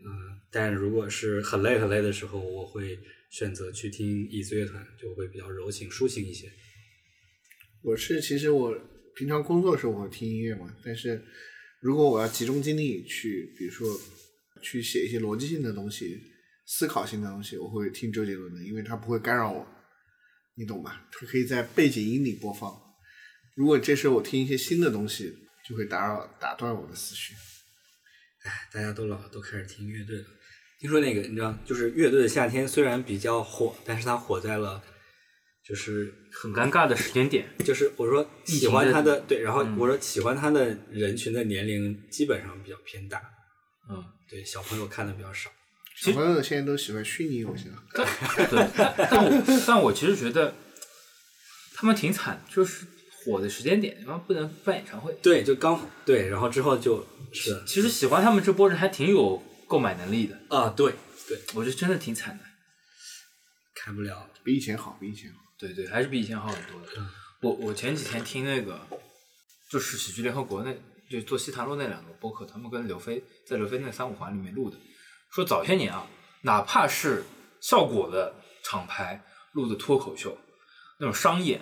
[0.50, 2.98] 但如果是很累很累的时候，我会
[3.30, 6.50] 选择去听椅子乐团，就会比较柔情抒情一些。
[7.82, 8.74] 我是其实我
[9.14, 11.24] 平常工作的时候我会听音乐嘛，但是
[11.80, 13.88] 如果我要集中精力去，比如说
[14.62, 16.20] 去写一些逻辑性的东西、
[16.66, 19.66] 思考性的东西，我会听周杰伦的，因为他不会干扰我，
[20.56, 21.08] 你懂吧？
[21.12, 22.76] 他可以在背景音里播放。
[23.54, 25.32] 如果这时候我听一些新的东西，
[25.68, 27.34] 就会打扰打断我的思绪。
[28.44, 30.26] 哎大家都老了，都开始听乐队了。
[30.78, 34.80] 听说那个你知道，就是乐队的夏天虽然比较火，但是它火在了
[35.66, 37.48] 就是很尴尬的时间点。
[37.64, 43.20] 就是我说喜欢他的对，然后嗯我说喜欢他的人群的年龄基本上比较偏大，
[43.90, 45.50] 嗯，对小朋友看的比较少。
[45.96, 48.06] 小朋友现在都喜欢虚拟偶像，对，
[49.10, 50.54] 但我但我其实觉得
[51.74, 52.86] 他们挺惨，就是
[53.24, 55.12] 火的时间点，然后不能办演唱会。
[55.20, 60.94] 对，就刚对，然后之后就是其实喜欢他们这波人还挺有购买能力的，啊，对
[61.28, 62.44] 对，我觉得真的挺惨的。
[63.74, 64.28] 开不了。
[64.42, 65.38] 比以前好，比以前好。
[65.58, 66.88] 对对，还是比以前好很多的。
[67.42, 68.80] 我我前几天听那个，
[69.70, 70.74] 就是喜剧联合国那，
[71.10, 74.76] 就做西坛路那两个播客，他们跟刘飞在刘飞那三五环里面录的，
[75.30, 76.06] 说早些年啊，
[76.42, 77.24] 哪怕是
[77.60, 80.38] 效果的厂牌录的脱口秀，
[80.98, 81.60] 那种商业，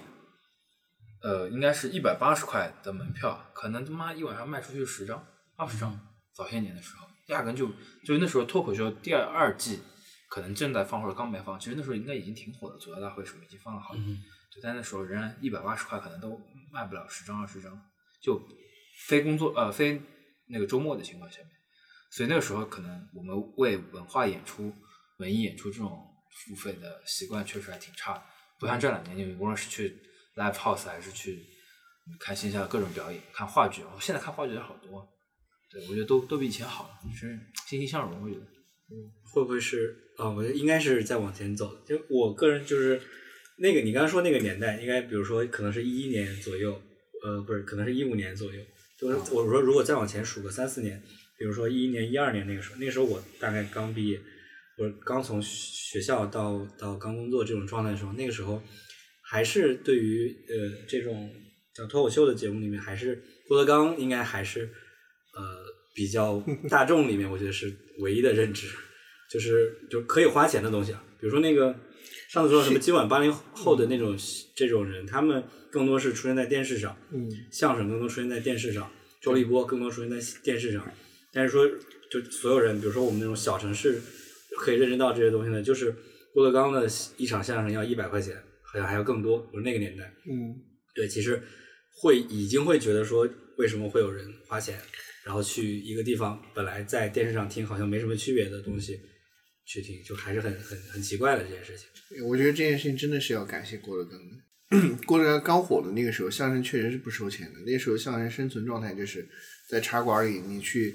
[1.22, 5.26] 呃，应该是一百八十块的门票，可能他妈一晚上卖出去十张、
[5.56, 5.98] 二十张。
[6.34, 7.68] 早些年的时候，压根就
[8.04, 9.80] 就是那时候脱口秀第二二季
[10.28, 16.40] 可能正在放或者刚没放，其实那时候应该已经挺火的，左摇大会什么已经放了好就，但那时候仍然一百八十块可能都
[16.72, 17.80] 卖不了十张二十张，
[18.22, 18.40] 就
[19.06, 20.00] 非工作呃非
[20.48, 21.50] 那个周末的情况下面，
[22.10, 24.72] 所以那个时候可能我们为文化演出、
[25.18, 28.22] 文艺演出这种付费的习惯确实还挺差的，
[28.58, 29.96] 不像这两年，你无论是去
[30.36, 31.44] live house 还是去
[32.18, 35.06] 看线下的各种表演、看话剧，我现在看话剧的好多，
[35.76, 38.42] 对我觉得都都比以前好了，是欣欣向荣，我觉得。
[39.32, 40.30] 会不会是啊？
[40.30, 41.80] 我觉得应该是在往前走的。
[41.84, 42.98] 就我个人就是
[43.58, 46.80] 那个你刚刚说那个年代，应该比如说可能是一一年左右，
[47.24, 48.62] 呃，不是，可能是一五年左右。
[48.98, 51.02] 就是我说如果再往前数个三四年，
[51.36, 54.18] 比如说一一年、一二年那个时候，那个时候我大概刚毕业，
[54.78, 58.62] 我刚从学校到到刚工作这种状态的时候，那个时候
[59.22, 61.30] 还是对于呃这种
[61.74, 64.70] 讲脱口秀的节目里面，还是郭德纲应该还是
[65.36, 65.64] 呃
[65.94, 68.66] 比较 大众里面，我觉得是唯一的认知，
[69.30, 71.74] 就是就可以花钱的东西啊，比如说那个
[72.28, 74.16] 上次说什么今晚八零后的那种
[74.54, 80.86] 这种人，他们更多是出现在电视上，嗯，相声更多出现在电视上，周立波更多出现在电视上，
[81.32, 81.68] 但是说
[82.10, 84.00] 就所有人，比如说我们那种小城市
[84.58, 85.94] 可以认知到这些东西呢，就是
[86.32, 90.54] 郭德纲的一场相声要一百块钱，好像还要更多，我说那个年代，嗯，
[90.94, 91.42] 对，其实
[91.90, 93.28] 会已经会觉得说，
[93.58, 94.80] 为什么会有人花钱，
[95.26, 98.96] 然后去一个地方本来在电视上听好像没什么区别的东西
[99.66, 102.24] 去听，就还是很很很奇怪的这件事情。
[102.24, 104.96] 我觉得这件事情真的是要感谢郭德纲的。
[105.04, 107.60] 郭德纲刚火的那个时候，相声确实是不收钱的。
[107.66, 109.28] 那时候相声生存状态就是
[109.68, 110.94] 在茶馆里，你去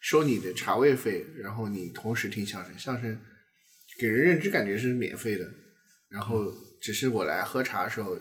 [0.00, 2.78] 收你的茶位费，然后你同时听相声。
[2.78, 3.20] 相声
[3.98, 5.52] 给人认知感觉是免费的，
[6.08, 8.16] 然后只是我来喝茶的时候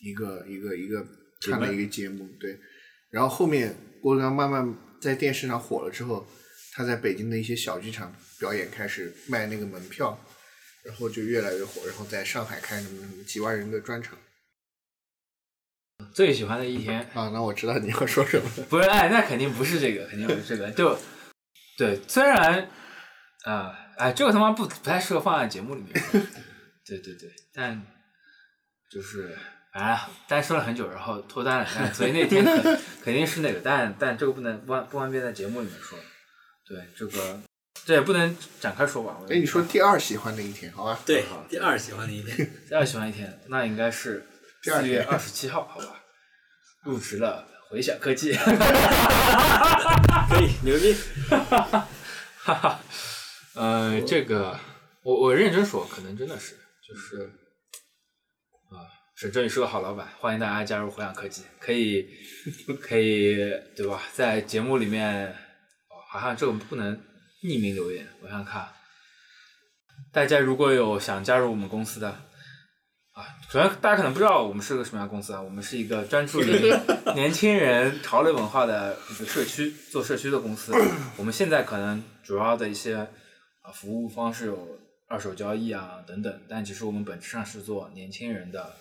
[0.00, 1.06] 一个一个一个
[1.40, 2.58] 看了一个节目，对。
[3.10, 6.26] 然后后面郭德纲慢慢在电视上火了之后，
[6.72, 10.18] 他在北京的一些小剧场表演开始卖那个门票，
[10.82, 14.18] 然后就越来越火，然后在上海开什么什么几万人的专场
[16.14, 17.28] 最喜欢的一天，啊。
[17.32, 18.64] 那我知道你要说什么了。
[18.70, 20.70] 不是，哎，那肯定不是这个，肯定不是这个。
[20.72, 20.98] 就
[21.76, 22.68] 对，虽然
[23.44, 25.92] 啊、哎，这个他妈不不太适合放在节目里面。
[26.86, 27.80] 对对对，但
[28.90, 29.36] 就是
[29.72, 29.96] 反正
[30.26, 32.62] 单身了很久，然后脱单了，但所以那天肯
[33.04, 35.98] 肯定是那个，但但这个不能不方不方便在节目里面说。
[36.66, 37.40] 对，这个
[37.84, 39.16] 这也不能展开说吧。
[39.20, 40.98] 我哎，你说第二喜欢的一天，好吧？
[41.04, 42.36] 对好，第二喜欢的一天，
[42.68, 44.24] 第二喜欢一天，那应该是
[44.62, 46.00] 第二天四月二十七号，好吧？
[46.84, 48.32] 入职了回响科技。
[48.34, 48.52] 可
[50.40, 50.96] 以牛逼。
[52.42, 52.80] 哈哈，
[53.54, 54.58] 呃，这个
[55.02, 56.56] 我我认真说，可能真的是
[56.86, 57.30] 就是
[59.20, 62.08] 啊，沈振宇是个好老板，欢迎大家加入回响科技，可以
[62.80, 63.36] 可以
[63.76, 64.00] 对吧？
[64.14, 66.96] 在节目里面，哦，好像这个不能
[67.42, 68.66] 匿名留言，我想想看，
[70.10, 72.08] 大家如果有想加入我们公司的。
[73.12, 76.72] 啊，首先大家可能不知道我们是个什么样的公司啊，我们是一个专注于
[77.14, 80.72] 年轻人潮流文化的一个社区做社区的公司。
[81.18, 88.74] 我们现在可能主要的一些啊服务方式有二手交易啊等等，但其实我们本质上是做年轻人的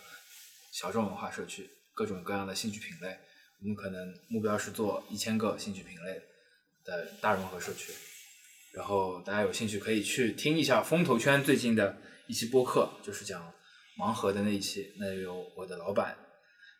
[0.71, 3.17] 小众文化社区，各种各样的兴趣品类。
[3.61, 6.21] 我们可能目标是做一千个兴趣品类
[6.85, 7.91] 的大融合社区。
[8.73, 11.97] 然后大家有兴趣可以去听一下风投圈最近的
[12.27, 13.51] 一期播客，就是讲
[13.97, 16.15] 盲盒的那一期，那有我的老板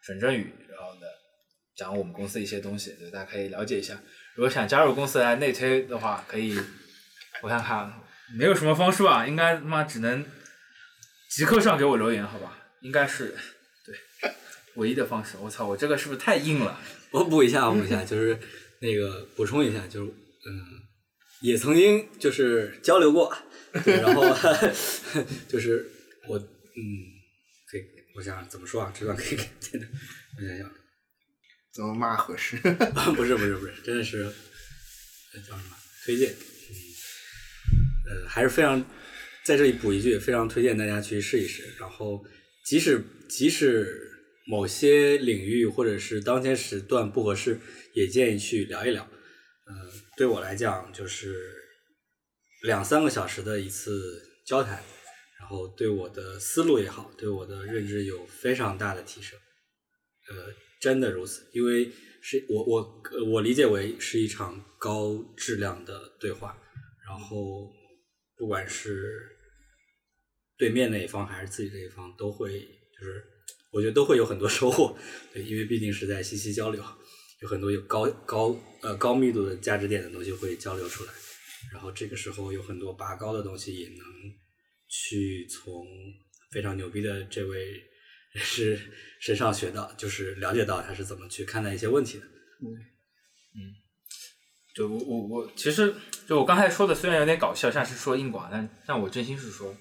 [0.04, 1.02] 沈振宇，然后呢
[1.76, 4.00] 讲我们公司一些东西，对，大家可以了解一下。
[4.36, 6.58] 如果想加入公司来内推的话，可以，
[7.42, 8.00] 我看看，
[8.38, 10.24] 没有什么方式吧，应该他妈只能
[11.30, 12.56] 极客上给我留言，好吧？
[12.82, 13.36] 应该是
[14.76, 15.36] 唯一的方式。
[15.41, 16.80] 我操，我这个是不是太硬了？
[17.11, 18.38] 我补一下，我补一下， 就是
[18.82, 20.53] 那个补充一下，就是嗯，
[21.41, 23.36] 也曾经就是交流过，
[23.84, 24.24] 对， 然后
[25.47, 25.89] 就是
[26.28, 26.43] 我嗯，
[27.70, 27.82] 可以，
[28.15, 28.93] 我想怎么说啊？
[28.97, 30.72] 这段可以我想想，
[31.74, 32.57] 怎么骂合适？
[33.15, 36.30] 不是不是不是，真的是呃叫什么推荐？
[36.32, 38.80] 嗯，呃，还是非常
[39.43, 41.76] 在这里补一句，非常推荐大家去试一试。
[41.80, 42.24] 然后，
[42.65, 44.09] 即使即使
[44.50, 47.60] 某些领域或者是当前时段不合适，
[47.93, 49.04] 也建议去聊一聊。
[49.04, 49.74] 呃，
[50.18, 51.54] 对我来讲，就是
[52.64, 54.84] 两三个小时的一次交谈，
[55.39, 59.38] 然后对我的思路也好，对我的认知有非常大的提升。
[60.30, 61.91] 呃，真的如此，因为
[62.24, 66.60] 是我我我理解为是一场高质量的对话，
[67.08, 67.72] 然后
[68.36, 69.30] 不管是
[70.58, 73.24] 对面那一方还是自己这一方，都会就是
[73.72, 74.97] 我觉得都会有很多收获，
[75.34, 76.84] 对，因为毕竟是在信息交流，
[77.41, 81.11] 有很多有高高呃高密度的价值点的东西会交流出来，
[81.72, 83.97] 然后这个时候有很多拔高的东西也能
[84.88, 85.86] 去从
[86.51, 87.65] 非常牛逼的这位
[88.34, 88.80] 人士
[89.20, 92.26] 身上学到，就是了解到他是怎么去看待一些问题的。
[92.26, 93.76] 嗯
[94.76, 95.93] 就我我我，其实
[96.28, 99.76] 就我刚才说的，虽然有点搞笑，像是说硬广，但但我真心是说，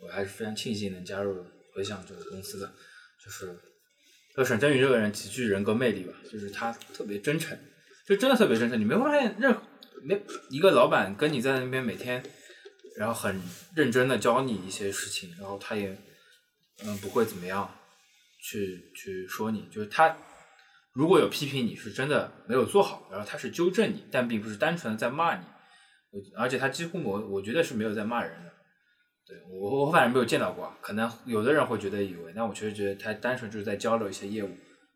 [0.00, 2.74] 我还是非常庆幸能加入回响这个公司的，
[3.24, 3.56] 就是，
[4.36, 7.58] 就沈振宇这个人极具人格魅力吧，就是他特别真诚，
[8.06, 9.62] 就真的特别真诚，你没发现任何
[10.02, 10.20] 没
[10.50, 12.22] 一个老板跟你在那边每天，
[12.96, 13.40] 然后很
[13.76, 15.96] 认真的教你一些事情，然后他也
[16.84, 17.72] 嗯不会怎么样
[18.40, 20.16] 去去说你，就是他
[20.92, 25.44] 如果有批评你是真的没有做好，然后他是纠正你，但并不是单纯的在骂你。
[26.36, 28.52] 而且他几乎我我觉得是没有在骂人的。
[29.26, 34.50] 对我我反正没有见到过，可能有的人会觉得以为，但我确实觉得他单纯就是在交流一些业务。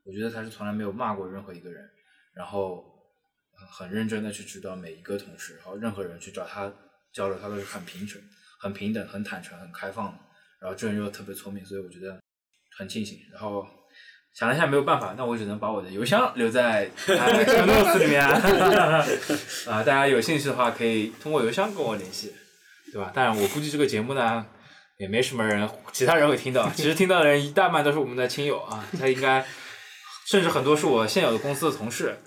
[0.05, 1.85] 我觉得他是从来没有骂过任何一个人，
[2.35, 2.85] 然后
[3.59, 6.73] 呃很认真的去指导每一个同事，然后任何人去找他
[7.13, 8.23] 交流，他都是很平等、
[8.61, 10.19] 很平等、很坦诚、很开放的。
[10.61, 12.19] 然后这人又特别聪明，所以我觉得
[12.79, 13.19] 很庆幸。
[13.33, 13.67] 然后
[14.33, 18.23] 想了一下没有办法，那我只能把我的邮箱留在 notes 里面
[19.67, 22.33] 啊，大家有兴趣的话可以通过邮箱跟我联系，
[22.97, 23.13] 对吧？
[23.15, 24.47] 当然我估计这个节目呢
[24.97, 29.45] 也没什么人，其他人会听到， 其实听到的人一大半都是我们的亲友啊，他应该
[30.27, 32.19] 甚至很多是我现有的公司的同事。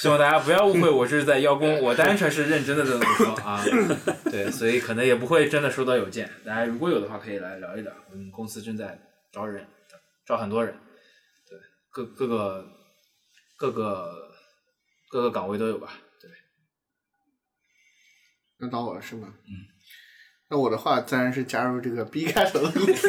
[0.00, 3.62] 希望大家不要误会，我是在邀功， 我单纯是认真的这么说啊。
[4.32, 6.28] 对，所以可能也不会真的收到邮件。
[6.42, 7.92] 大家如果有的话，可以来聊一聊。
[8.10, 8.98] 我们公司正在
[9.30, 9.66] 招人，
[10.26, 10.74] 招很多人，
[11.46, 11.58] 对，
[11.90, 12.64] 各各个
[13.58, 14.10] 各个
[15.10, 15.98] 各个岗位都有吧。
[16.18, 16.30] 对，
[18.56, 19.34] 那到我了是吗？
[19.44, 19.73] 嗯。
[20.50, 23.08] 那我的话自然是加入这个 B 开头的公司。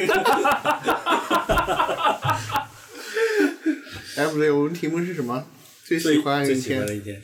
[4.17, 5.45] 哎，不对，我们题目是什么？
[5.83, 6.59] 最喜欢的一
[7.01, 7.21] 天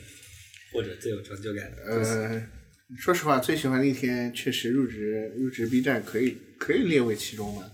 [0.72, 1.82] 或者最有成就感的。
[1.84, 2.48] 呃，
[2.96, 7.64] 说实话，最喜欢的一天确实入职入职 B 站可以可以列为其中吧，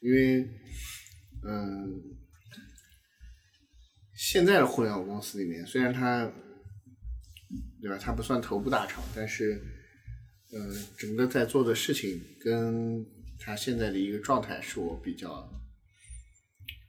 [0.00, 0.48] 因为
[1.42, 2.02] 嗯、
[4.14, 6.30] 现在的互联网公司里面，虽然它
[7.80, 9.58] 对吧，它不算头部大厂，但是
[10.52, 13.04] 呃，整个在做的事情跟
[13.38, 15.48] 他现在的一个状态是我比较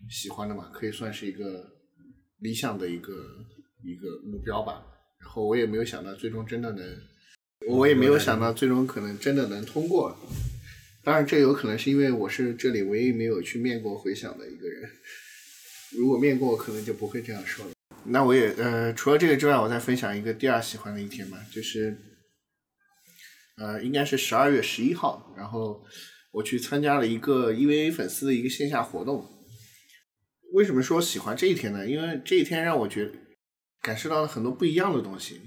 [0.09, 1.71] 喜欢的嘛，可以算是一个
[2.39, 3.13] 理想的一个
[3.83, 4.83] 一个目标吧。
[5.19, 6.97] 然后我也没有想到最终真的能，
[7.69, 10.17] 我也没有想到最终可能真的能通过。
[11.03, 14.89] 当然，这有可能是因为我是这里唯一没有去面过回响的一个人。
[15.97, 17.71] 如果面过，可能就不会这样说了。
[18.05, 21.95] 那我也呃，除了这个之外，我再分享一个第二喜欢的一天吧，就是
[23.61, 25.85] 呃，应该是十二月十一号，然后
[26.31, 29.29] 我去参加了一个 EVA 粉丝的一个线下活动。
[30.53, 31.87] 为什么说喜欢这一天呢？
[31.87, 33.11] 因为这一天让我觉
[33.81, 35.39] 感受到了很多不一样的东西。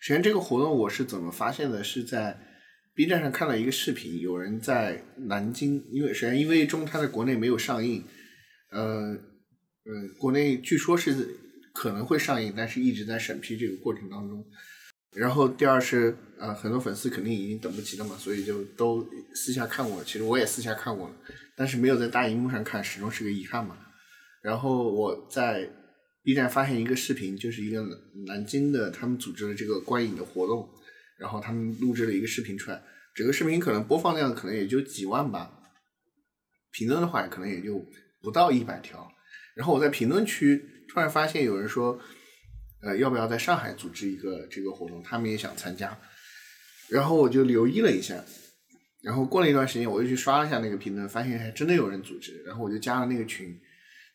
[0.00, 1.82] 首先，这个活动我是怎么发现的？
[1.82, 2.38] 是在
[2.94, 8.04] B 站上看了一个视频，有人在南京，因为首先因为中它在国内没有上映，
[8.70, 8.80] 呃
[9.84, 11.36] 呃，国内据说是
[11.74, 14.44] 可能会上映，但是一直在审批这个过程当中。
[15.18, 19.04] 然后第二是呃，很多粉丝肯定已经等不及了嘛，所以就都
[19.34, 20.04] 私下看过了。
[20.04, 21.14] 其实我也私下看过了，
[21.56, 23.76] 但是没有在大荧幕上看，始终是个遗憾嘛。
[24.40, 25.68] 然后我在
[26.22, 27.84] B 站发现一个视频，就是一个
[28.26, 30.68] 南京的他们组织的这个观影的活动，
[31.18, 32.80] 然后他们录制了一个视频出来，
[33.16, 35.50] 整个视频可能播放量可能也就几万吧，
[36.70, 37.84] 评论的话可能也就
[38.22, 39.10] 不到一百条。
[39.56, 41.98] 然后我在评论区突然发现有人说，
[42.80, 45.02] 呃，要不要在上海组织一个这个活动？
[45.02, 45.98] 他们也想参加。
[46.88, 48.24] 然后我就留意了一下，
[49.02, 52.42] 然后过了一段时间，我又去刷了一下那个评论，发现还真的有人组织。
[52.46, 53.58] 然后我就加了那个群，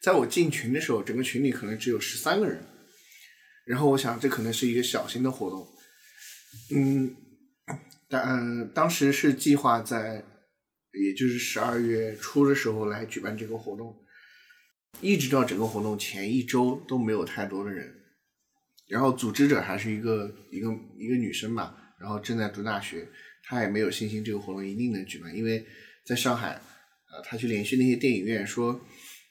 [0.02, 2.64] 在我进群的时候，整个群里可能只有十三个人。
[3.66, 5.68] 然后我想，这可能是一个小型的活动，
[6.76, 7.16] 嗯，
[8.10, 10.24] 但当时是计划在，
[10.92, 13.96] 也就是十二月初的时候来举办这个活动，
[15.00, 18.03] 一直到整个活动前一周都没有太多的人，
[18.88, 20.68] 然后组织者还是一个一个
[20.98, 23.08] 一个女生吧，然后正在读大学，
[23.44, 25.66] 她也没有信心这个活动一定能举办，因为
[26.06, 26.60] 在上海，
[27.12, 28.80] 呃，她去联系那些电影院说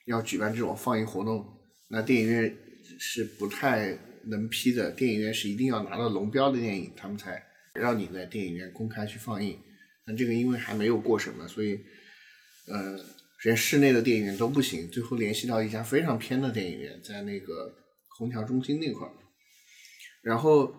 [0.06, 1.46] 要举办这种放映活动，
[1.88, 2.56] 那电影院
[2.98, 3.96] 是不太
[4.26, 7.42] 能批的，电影院是一定要拿到龙标的电影，他们才
[7.74, 9.58] 让你在电影院公开去放映。
[10.06, 11.78] 那这个因为还没有过审嘛，所以
[12.66, 12.98] 呃，
[13.44, 14.88] 连室内的电影院都不行。
[14.90, 17.72] 最后联系到一家非常偏的电影院，在那个
[18.18, 19.12] 虹桥中心那块儿。
[20.22, 20.72] 然后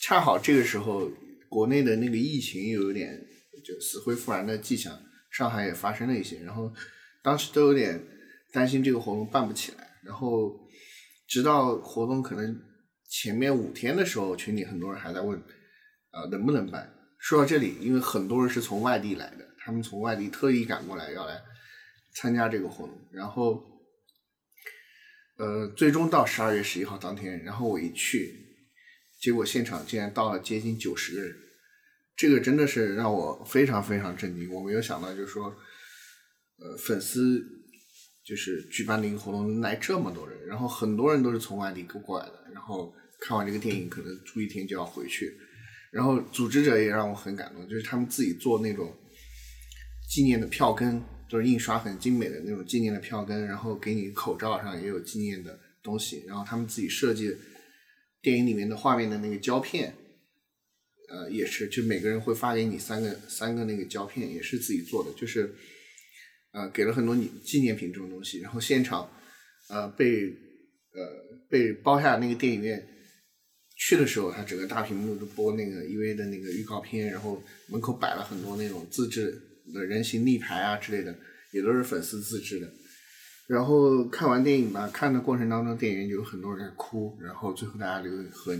[0.00, 1.10] 恰好这个时候，
[1.48, 3.18] 国内的那个疫情又有点
[3.64, 6.72] 就死灰复燃的迹象，上海也发生了一些，然后
[7.22, 8.02] 当时都有点
[8.52, 9.88] 担心这个活动办不起来。
[10.04, 10.58] 然后
[11.28, 12.60] 直到活动可能
[13.08, 15.40] 前面五天的时候，群里很多人还在问，
[16.10, 16.92] 呃，能不能办？
[17.18, 21.40] 说到这里，因为很多人是从外地来的，他们从外地特意赶过来要来
[22.14, 23.62] 参加这个活动，然后，
[25.38, 28.41] 呃，最终到十二月十一号当天，然后我一去，
[29.22, 31.32] 结果现场竟然到了接近九十个人，
[32.16, 34.52] 这个真的是让我非常非常震惊。
[34.52, 35.44] 我没有想到，就是说，
[36.58, 37.40] 呃，粉丝
[38.26, 45.32] 就是举办的一个活动能来这么多人，然后很多人都是从外地过来的，然后看完这个电影可能住一天就要回去。
[45.92, 48.92] 然后组织者也让我很感动，就是他们自己做那种
[50.10, 57.32] 纪念的票根，就是印刷很精美的那种纪念的票根，然后给你口罩上也有纪念的东西，然后他们自己设计
[58.22, 59.94] 电影里面的画面的那个胶片，
[61.10, 65.54] 呃，也是就每个人会发给你三个三个那个胶片，也是自己做的，就是
[66.52, 69.10] 呃给了很多你纪念品这种东西，然后现场
[69.68, 70.28] 呃被
[70.94, 72.88] 呃被包下那个电影院。
[73.74, 79.32] 去的时候，他整个大屏幕都播那个 EV 的那个预告片，然后门口摆了很多那种自制
[79.74, 81.12] 的人形立牌啊之类的，
[81.52, 82.72] 也都是粉丝自制的。
[83.46, 88.56] 然后看完电影吧，看的过程当中，电影院有很多人在哭，然后最后大家留合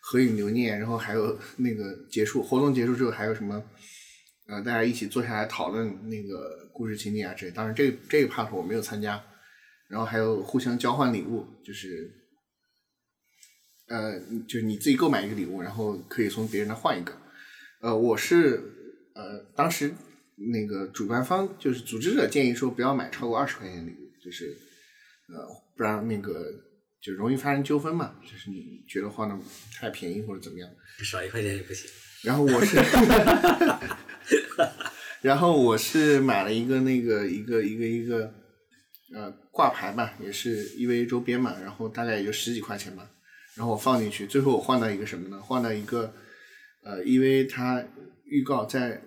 [0.00, 3.62] 合影留念，然后还有那个结束活动结束之后还有什么，
[4.46, 7.52] 呃，大家一起坐下来讨论那个故事情节啊之类。
[7.52, 9.22] 当然，这这个 part 我没有参加。
[9.88, 12.20] 然后还有互相交换礼物，就是。
[13.86, 17.12] 呃，就是你自己购买一个礼物，然后可以从别人那换一个。
[17.82, 18.58] 呃，我是
[19.14, 19.92] 呃，当时
[20.36, 24.56] 那个主办方就是组织者建议说不要买超过二十块钱礼物，就是
[25.28, 26.46] 呃，不然那个
[27.00, 28.16] 就容易发生纠纷嘛。
[28.22, 29.38] 就是你觉得花的
[29.74, 30.68] 太便宜或者怎么样，
[31.04, 31.88] 少一块钱也不行。
[32.22, 32.76] 然后我是，
[35.22, 38.32] 然后我是买了一个那个一个一个一个
[39.14, 43.10] 呃挂牌吧，也是 EVA 周边嘛，然后大概也就十几块钱吧。
[43.54, 45.40] 然后我放进去，最后我换到一个什么呢？
[45.40, 46.12] 换到一个，
[46.82, 47.86] 呃，EVA 它
[48.24, 49.00] 预告在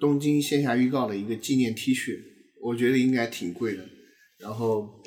[0.00, 2.18] 东京线下预告的一个纪念 T 恤，
[2.62, 3.88] 我觉得应该挺贵的。
[4.38, 5.02] 然后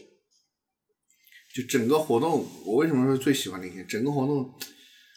[1.53, 3.85] 就整个活动，我为什么说最喜欢那天？
[3.87, 4.53] 整个活动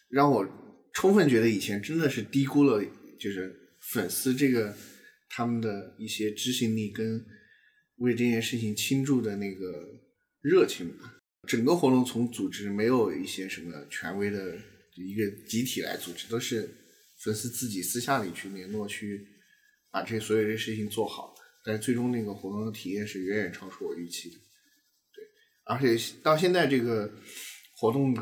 [0.08, 0.46] 让我
[0.94, 2.82] 充分觉得以前真的是低估了，
[3.20, 3.54] 就是
[3.92, 4.74] 粉丝这个
[5.28, 7.24] 他们的一些执行力跟
[7.96, 9.86] 为这件事情倾注的那个
[10.40, 11.12] 热情吧。
[11.46, 14.56] 整个活动从组织没有一些什么权威的
[14.96, 16.68] 一个集体来组织，都是
[17.18, 19.26] 粉丝自己私下里去联络，去
[19.96, 21.34] 把这所有的事情做好。
[21.64, 24.36] 但是最终那个活动的体验是远远超出我预期的。
[25.14, 25.24] 对，
[25.64, 27.10] 而且到现在这个
[27.78, 28.20] 活动的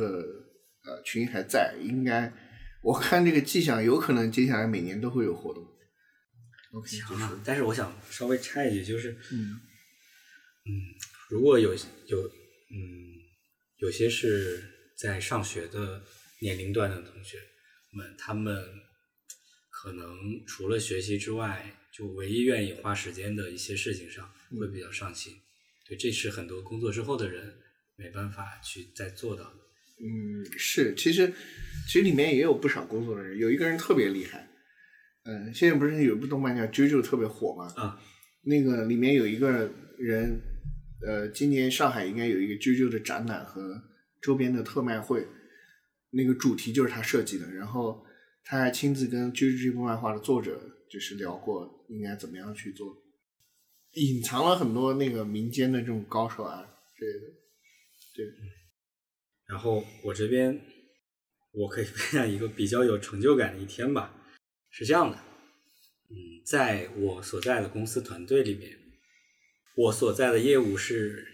[0.84, 2.32] 呃群还在，应该
[2.80, 5.64] 我看这个迹象，有可能接下来每年都会有活动。
[6.74, 9.58] OK，啊，但是我想稍微插一句，就是嗯
[10.66, 10.70] 嗯，
[11.30, 13.12] 如果有有嗯。
[13.78, 14.62] 有些是
[14.96, 16.02] 在上学的
[16.40, 17.36] 年龄段的同学
[17.92, 18.64] 们，他们
[19.84, 24.26] 可能除了学习之外，就唯一愿意花时间的一些事情上
[24.58, 25.34] 会比较上心。
[25.86, 27.54] 对，这是很多工作之后的人
[27.94, 29.56] 没办法去再做到的。
[30.00, 31.30] 嗯，是，其实
[31.86, 34.48] 其实里面也有不少工作的人，有一个人特别厉害。
[35.24, 37.70] 嗯，现在不是有一部动漫叫《JoJo》特别火吗？
[37.76, 38.00] 啊，
[38.40, 40.40] 那个里面有一个人。
[41.06, 43.82] 呃，今年上海应该有一个 JoJo 的展览和
[44.22, 45.26] 周边的特卖会，
[46.08, 47.52] 那个主题就是他设计的。
[47.52, 48.02] 然后
[48.44, 52.94] 他还亲自跟啾啾这部漫画的作者就是聊过应该怎么样去做，
[53.92, 56.60] 隐藏了很多那个民间的这种高手啊，
[56.98, 57.20] 对的，
[58.14, 58.26] 对，
[59.46, 60.60] 然后我这边
[61.52, 64.14] 我可以分享一个比较有成就感的一天吧，
[64.70, 65.16] 是这样的，
[66.10, 68.78] 嗯，在我所在的公司团队里面，
[69.76, 71.26] 我所在的业务是，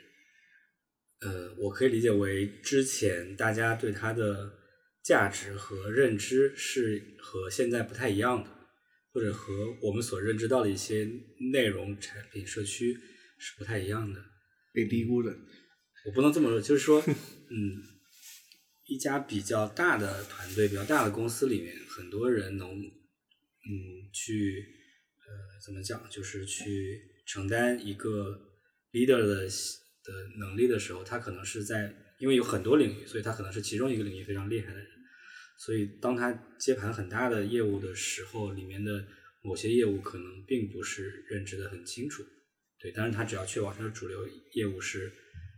[1.20, 4.59] 呃，我可以理解为之前大家对他的
[5.02, 8.50] 价值和认知是和现在不太一样的，
[9.12, 11.08] 或者和我们所认知到的一些
[11.52, 12.94] 内容、产品、社区
[13.38, 14.22] 是不太一样的。
[14.72, 15.36] 被低估的，
[16.06, 17.82] 我不能这么说，就是说，嗯，
[18.86, 22.88] 一家比较大的团队、比较大的公司里面，很多人能，嗯，
[24.12, 24.64] 去，
[25.26, 28.40] 呃，怎么讲，就是去承担一个
[28.92, 34.86] leader 的的能力的时候，他可能是在，因为有很多领域，所以他可能是其中一个领域非常厉害的人，
[35.58, 39.04] 所以当他接盘很大的业务的时候，里面的
[39.42, 42.22] 某些业务可能并不是认知的很清楚。
[42.78, 45.12] 对，但是他只要确保他的主流业务是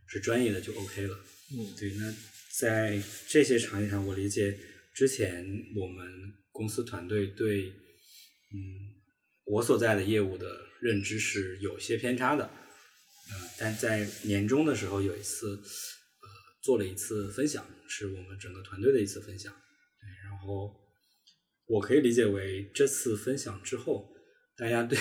[0.06, 1.20] 是专业的就 OK 了。
[1.52, 2.14] 嗯，对，那
[2.58, 4.58] 在这些场景上，我理解
[4.94, 5.44] 之前
[5.76, 6.04] 我们
[6.50, 8.56] 公司团队对嗯
[9.44, 10.46] 我所在的业务的
[10.80, 12.44] 认知是有些偏差的。
[12.44, 15.62] 呃，但在年终的时候有一次呃
[16.62, 19.52] 做了一次分享，是我们整个团队的一次分享。
[19.52, 20.74] 对，然后
[21.66, 24.14] 我可以理解为这次分享之后，
[24.56, 24.98] 大家对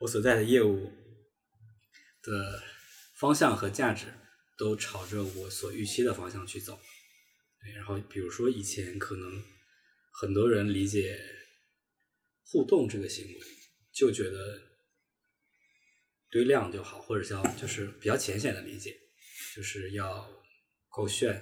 [0.00, 0.92] 我所在的业务。
[2.22, 2.62] 的
[3.14, 4.04] 方向和价值
[4.58, 6.78] 都朝着我所预期的方向去走，
[7.62, 7.72] 对。
[7.72, 9.42] 然后比如说以前可能
[10.12, 11.18] 很多人理解
[12.44, 13.40] 互动这个行为，
[13.90, 14.60] 就觉得
[16.30, 18.94] 堆量就好，或者叫就是比较浅显的理解，
[19.56, 20.39] 就是要
[20.90, 21.32] 够炫，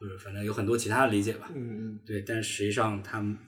[0.00, 1.52] 或者反正有很多其他的理解吧。
[1.54, 2.22] 嗯嗯，对。
[2.22, 3.38] 但实际上他们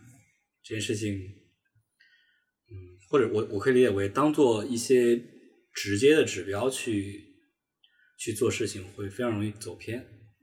[0.62, 2.72] 这件事情，嗯，
[3.10, 5.20] 或者我我可以理解为当做一些。
[5.78, 7.36] 直接的指标去
[8.18, 10.00] 去做事情会非常容易走偏，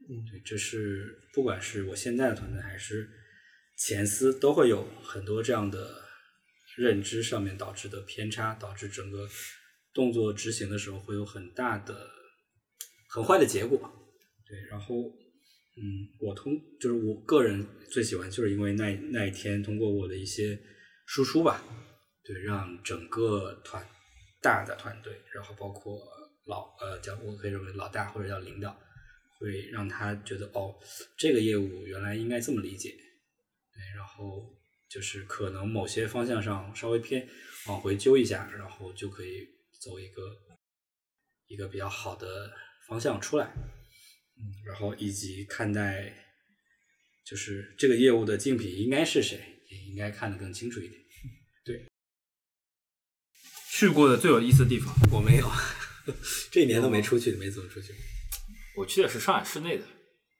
[0.08, 3.10] 嗯，对，这是不管是我现在的团队还是
[3.76, 6.04] 前司都会有很多这样的
[6.76, 9.28] 认知上面导致的偏差，导致整个
[9.92, 12.08] 动作执行的时候会有很大的
[13.08, 14.03] 很坏的结果，
[14.70, 14.94] 然后
[15.76, 15.82] 嗯，
[16.20, 20.58] 我通就是我个人最喜欢就是因为那那一天通过我的一些
[21.06, 21.62] 输出吧，
[22.24, 23.86] 对，让整个团。
[24.42, 25.98] 大的团队，然后包括
[26.44, 28.78] 老呃叫我可以认为老大或者叫领导，
[29.38, 30.78] 会让他觉得哦，
[31.16, 34.54] 这个业务原来应该这么理解，对，然后
[34.90, 37.26] 就是可能某些方向上稍微偏
[37.68, 39.48] 往回揪一下，然后就可以
[39.80, 40.22] 走一个
[41.46, 42.52] 一个比较好的
[42.86, 43.50] 方向出来，
[44.36, 46.12] 嗯，然后以及看待
[47.24, 49.38] 就是这个业务的竞品应该是谁，
[49.70, 51.00] 也应该看得更清楚一点。
[51.64, 51.86] 对
[53.70, 55.50] 去过的最有意思的地方， 我没有，
[56.52, 57.94] 这一年都没出去，没怎么出去。
[58.76, 59.84] 我去的是上海市内的，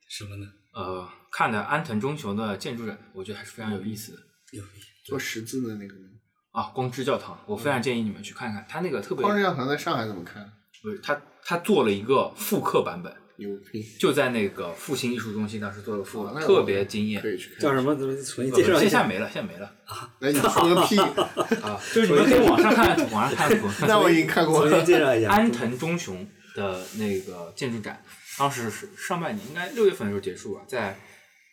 [0.09, 0.47] 什么呢？
[0.73, 4.19] 呃，看的安藤忠雄的建筑展，我觉得还是非常有意思的。
[4.53, 4.69] 有意
[5.05, 6.11] 做十字的那个吗？
[6.51, 9.23] 啊，光之教堂，我非常建议你们去看看，他那个特别。
[9.23, 10.53] 光之教堂在上海怎么看？
[10.83, 13.83] 不是他，他做了一个复刻版本，牛逼！
[13.99, 17.29] 就在那个复兴艺术中心，当时做了复，特别惊艳可。
[17.29, 17.59] 以去看。
[17.61, 17.95] 叫什么？
[17.97, 18.81] 怎么重新介绍一下？
[18.81, 19.73] 现在没了，现在没了
[20.21, 20.99] 那你说个屁！
[21.63, 21.81] 啊！
[21.93, 23.69] 就是你们可以网上看，网上看图。
[23.87, 24.85] 那我已经看过重新了。
[24.85, 25.31] 介绍一下。
[25.31, 28.03] 安藤忠雄的那个建筑展，
[28.39, 30.99] 当时是上半年，应该六月份的时候结束吧，在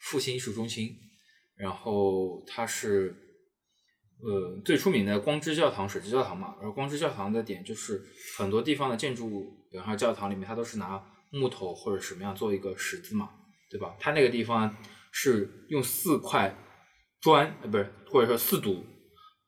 [0.03, 0.95] 复兴艺术中心。
[1.57, 3.15] 然后它是
[4.23, 6.55] 呃最出名的光之教堂、水之教堂嘛。
[6.59, 8.01] 然后光之教堂的点就是
[8.37, 10.99] 很多地方的建筑物，比方说教堂里面，它都是拿
[11.31, 13.29] 木头或者什么样做一个十字嘛，
[13.69, 13.95] 对吧？
[13.99, 14.75] 它那个地方
[15.11, 16.55] 是用四块
[17.19, 18.85] 砖，呃，不是，或者说四堵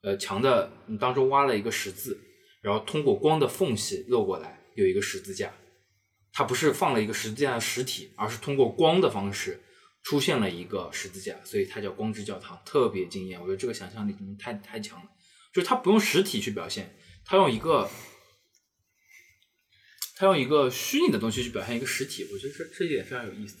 [0.02, 2.18] 呃墙的当中挖了一个十字，
[2.62, 5.52] 然后通过光的缝隙漏过来，有一个十字架。
[6.36, 9.62] 它不是放了一个十字架的实体，而是通过光的方式
[10.02, 13.40] 出现了一个十字架，所以它叫光之教堂，特别惊艳。
[13.40, 15.06] 我觉得这个想象力太太强了，
[15.52, 17.88] 就是它不用实体去表现，它用一个
[20.16, 23.56] 它用一个虚拟的东西去表现一个实体，我觉得这这一点非常有意思。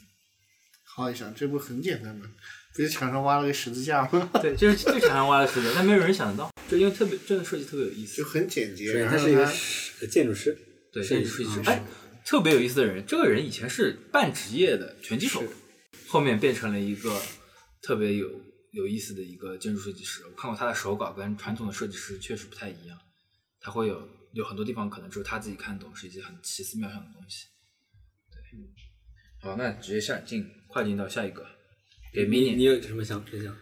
[0.84, 2.30] 好一想，这不很简单吗？
[2.72, 4.30] 不就墙上挖了个十字架吗？
[4.40, 8.24] 对，就是就墙上挖了十字架，但没有人想得到，就因为特别真的设计特别有意思就。
[8.24, 8.86] 很简洁。
[8.86, 9.34] 首先，然后他是一
[10.00, 10.56] 个建筑师，
[10.92, 11.84] 对，设计设计师，师哎，
[12.24, 15.42] 特别有意思的人，这个人以前是半职业的拳击手，
[16.06, 17.20] 后面变成了一个
[17.82, 18.30] 特别有
[18.70, 20.22] 有意思的一个建筑设计师。
[20.26, 22.96] 我看过他的手稿，跟传统的设计师确实不太一样，
[23.60, 27.46] 他会有有很多地方可能只有他自己看懂，是一些很奇思妙想的东西。
[28.30, 31.46] 对，好，那直接下进快进到下一个，
[32.12, 32.64] 给迷你。
[32.64, 33.56] 有什么想分享？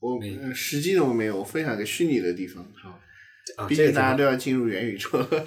[0.00, 0.20] 我
[0.54, 2.66] 实际的我没有，我分享个虚拟的地方。
[2.74, 3.00] 好，
[3.56, 5.46] 啊，毕竟大家都要进入元宇宙了。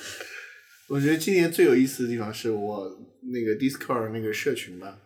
[0.88, 2.98] 我觉得今年最有意思的地方是我
[3.32, 4.98] 那个 Discord 那个社群吧，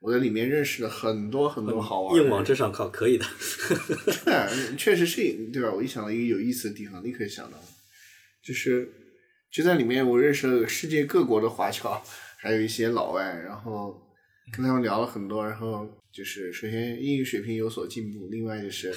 [0.00, 2.22] 我在里面认识了很多很多好玩的。
[2.22, 3.24] 硬往这上靠，可以的。
[4.24, 5.22] 对，确实是
[5.52, 5.72] 对吧？
[5.72, 7.58] 我一想到一个有意思的地方，立刻想到，
[8.48, 8.90] 就是
[9.50, 12.02] 就在里面，我认识了世界各国的华侨，
[12.38, 13.94] 还有一些老外，然后
[14.50, 18.94] 跟他们聊了很多，然后就是首先英语水平有所进步，另外就是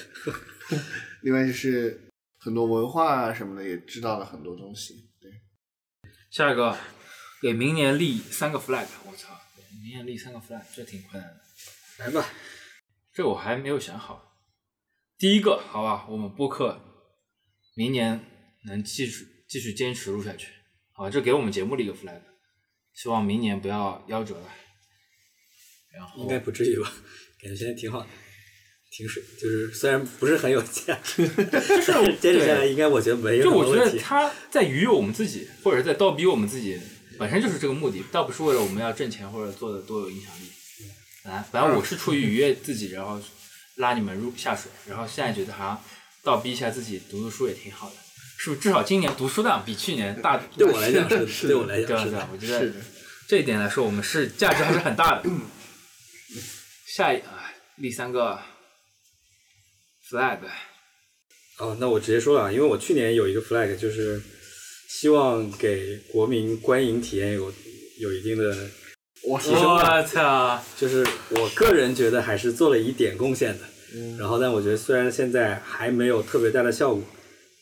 [1.20, 2.08] 另外就是
[2.38, 5.10] 很多文化啊什么的也知道了很多东西。
[5.20, 5.30] 对，
[6.30, 6.74] 下一个，
[7.42, 9.38] 给明年立三个 flag，我操，
[9.82, 11.40] 明年立三个 flag，这挺困难的。
[11.98, 12.26] 来吧，
[13.12, 14.34] 这我还没有想好。
[15.18, 16.80] 第一个，好吧，我们播客
[17.74, 18.24] 明年
[18.64, 20.46] 能继续继续坚持录下去，
[20.92, 22.22] 好吧，这给我们节目立一个 flag，
[22.94, 24.48] 希望明年不要夭折了。
[25.92, 26.90] 然后应该不至于吧？
[27.38, 28.06] 感觉现在挺好的，
[28.90, 33.84] 挺水，就是虽然不是很有价值，就是坚持下来应该我觉得没有就我觉。
[33.84, 36.80] 得他在愉悦我们自己，或者是在倒逼我们自己，
[37.18, 40.48] 本身就是这个目的，倒不是为了我们要挣钱或者做的多有影响力。
[41.24, 43.20] 来，反正我是出于愉悦自己，然后
[43.74, 45.84] 拉你们入下水，然后现在觉得好像
[46.22, 47.96] 倒逼一下自己读读书也挺好的，
[48.42, 48.60] 是不是？
[48.62, 50.36] 至少今年读书量比去年大。
[50.58, 51.82] 对我来讲是，是对我来？
[51.84, 52.28] 讲是的。
[52.32, 52.72] 我觉是得的，
[53.28, 55.30] 这一点来说，我们是价值还是很大的。
[56.94, 58.38] 下一啊，第三个
[60.10, 60.38] flag，
[61.58, 64.20] 哦，那我直接说了啊，因为我去年有一个 flag，就是
[64.90, 67.52] 希望给国民观影体验有
[68.00, 68.54] 有一定的
[69.22, 70.60] 我操！
[70.76, 73.64] 就是我个人觉得还是做了一点贡献的。
[73.94, 77.02] 嗯然后，但我觉得虽然现在还没有特别大的效果，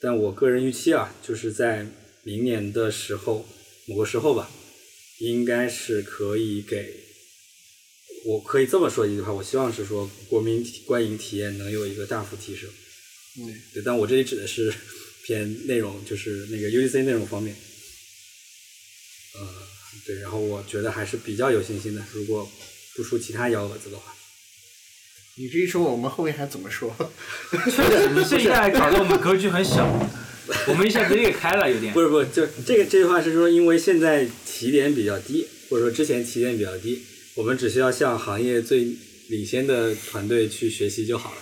[0.00, 1.86] 但我个人预期啊，就是在
[2.22, 3.46] 明年的时候，
[3.86, 4.50] 某个时候吧，
[5.18, 6.94] 应该是可以给，
[8.24, 12.68] 我可以这么说一句话，我希望是说国民观影体验能有一个大幅提升。
[13.38, 14.72] 嗯对，但我这里指的是
[15.24, 17.54] 偏内容，就是那个 UGC 内容方面。
[19.34, 19.48] 呃，
[20.06, 22.50] 对，然后我觉得还是比较有信心的，如果
[22.96, 24.16] 不出其他幺蛾子的话。
[25.40, 26.94] 你这一说，我们后面还怎么说？
[27.50, 29.86] 确实，你这一下搞得我们格局很小，
[30.68, 32.02] 我们一下子裂开了，有点不。
[32.02, 37.00] 是不是，就这个这句话是说，因为现在起点比较低，或者说之前起点比较低，
[37.36, 38.86] 我们只需要向行业最
[39.28, 41.38] 领先的团队去学习就好了。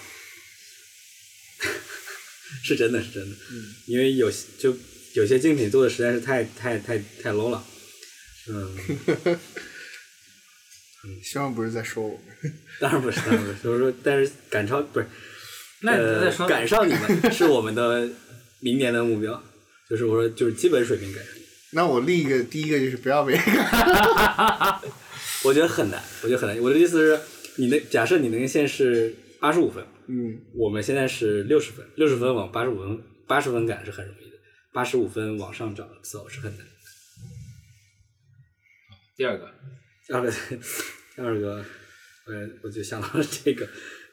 [2.62, 4.30] 是真的是真的，嗯，因为有
[4.60, 4.76] 就
[5.14, 7.64] 有些竞品做的实在是太太太太 low 了，
[8.48, 8.78] 嗯，
[11.22, 12.52] 希望不是在说我们。
[12.80, 15.06] 当然不是，当然不是，就是说，但是赶超不是，
[15.82, 18.08] 那你呃再说，赶上你们是我们的
[18.60, 19.42] 明年的目标，
[19.90, 21.34] 就是我说就是基本水平赶上。
[21.72, 23.44] 那我另一个第一个就是不要被赶
[25.44, 26.58] 我觉得很难，我觉得很难。
[26.60, 27.20] 我的意思是，
[27.56, 34.36] 你的假设你能线是八十五分，嗯，我们现在是六十分，六十分往八十五分八十分赶是很容易的，
[34.72, 36.72] 八十五分往上涨走是很难的。
[39.16, 39.50] 第二个，
[40.06, 40.32] 第二个，
[41.18, 41.56] 第二个，
[42.26, 43.66] 呃，我就想到了这个，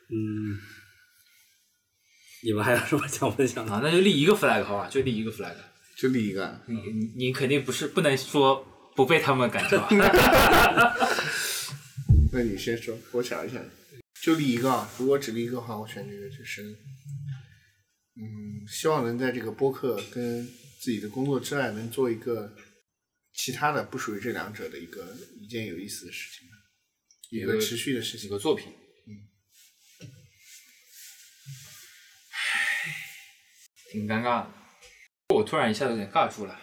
[0.10, 0.58] 嗯，
[2.44, 3.72] 你们还有什么想分享的？
[3.72, 5.54] 啊，那就立一个 flag 好吧，就立一个 flag。
[5.96, 6.60] 就立一个。
[6.66, 8.66] 你你你肯定不是不能说
[8.96, 9.88] 不被他们赶超。
[12.34, 13.64] 那你先说，我想一想，
[14.24, 14.90] 就立一个啊。
[14.98, 16.64] 如果只立一个的话，我选这个就是，
[18.16, 20.44] 嗯，希望能在这个播客跟
[20.80, 22.52] 自己的工作之外，能做一个
[23.36, 26.55] 其他的不属于这两者的一个一件有意思的事情吧，
[27.30, 28.22] 一个持续的事情。
[28.22, 28.74] 几个作品，
[33.92, 34.52] 挺尴尬的。
[35.34, 36.60] 我突然一下子有点尬住了。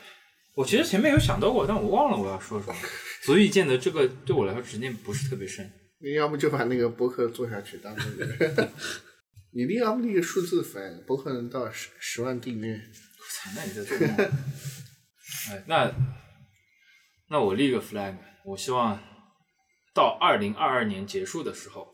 [0.54, 2.74] 我其实前面有想到过，但我忘了我要说什么。
[3.22, 5.72] 足以见得这个对我来说执念不是特别深。
[5.98, 8.72] 你要不就把那个博客做下去，当做一个
[9.54, 12.74] 你立要不立个数字粉，博客能到十十万订阅。
[12.74, 12.80] 我
[13.30, 14.16] 操，那你在做梦？
[15.50, 15.94] 哎，那
[17.28, 19.00] 那我立个 flag，我希望
[19.94, 21.86] 到二零二二年结束的时候，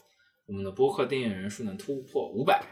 [0.47, 2.63] 我们的播客订阅人数能突破五百。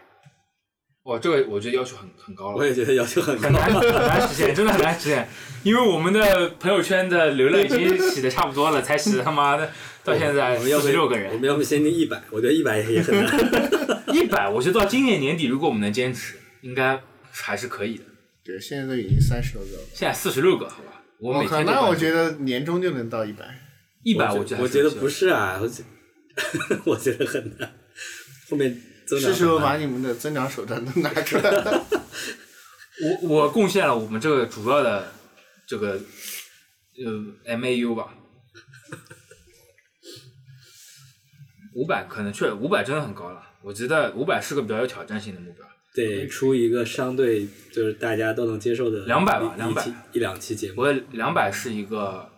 [1.04, 2.56] 哇，这个我觉得要求很很高了。
[2.56, 3.52] 我也觉得要求很高很。
[3.52, 5.28] 难很难实现，真的很难实现，
[5.62, 9.70] 因为我们的朋友圈的流量已经洗的差不多了，才洗他妈的
[10.02, 12.20] 到现在我们要不四十六个人我，们要不先定一百？
[12.30, 13.32] 我觉得一百也很难。
[14.12, 17.00] 一百，我觉得到今年年底，如果我们能坚持，应该
[17.30, 18.04] 还是可以的。
[18.44, 19.82] 对，现在都已经三十多个了。
[19.94, 23.44] 现在四十六个，好吧，我我靠，每天那我觉得年终就能到一百。
[24.06, 25.26] 一百，我觉得我觉得不是。
[25.26, 25.82] 啊，我觉
[26.86, 27.74] 我觉得很难。
[28.48, 31.86] 后面增长是时候把你们的增长手段都拿出来了。
[33.02, 35.12] 我我贡献了我们这个主要的
[35.66, 36.00] 这个
[37.44, 38.14] 呃 MAU 吧，
[41.74, 45.66] 五百可能确五百真的很高了，我觉得五百是个比较有挑战性的目标。
[45.94, 50.82] 得出一个相对就是大家都能接受的两百吧一一200一两期节目。
[50.82, 52.30] 我两百是一个，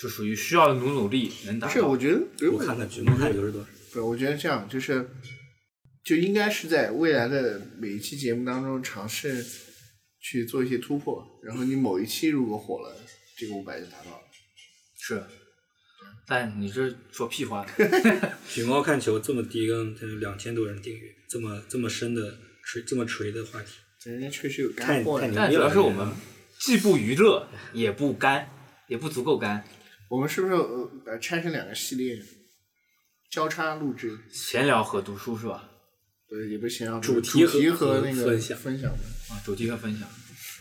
[0.00, 1.96] 就属于需要努努力能达不是，我。
[1.96, 3.66] 觉得，我看看局目看球是多少。
[3.66, 5.10] 不是，我觉得这样就是，
[6.04, 9.44] 就应该是在未来的每一期节目当中尝试
[10.20, 12.96] 去做一些突破，然后你某一期如果火了，
[13.36, 14.20] 这个五百就达到了。
[15.00, 15.24] 是，
[16.28, 17.72] 但你这说屁话呢。
[18.48, 25.20] 橘猫看球这么低更，才有两千多人订阅，这么这么深的锤这么锤的话题，人家确实有干货。
[25.34, 26.06] 但主要是我们
[26.60, 28.48] 既不娱乐，也不干，
[28.86, 29.64] 也不足够干。
[30.08, 32.18] 我们是不是呃呃拆成两个系列，
[33.30, 34.18] 交叉录制？
[34.30, 35.68] 闲聊和读书是吧？
[36.26, 38.90] 对，也不是闲聊主题题和和那个分享分享。
[38.90, 40.08] 啊，主题和分享。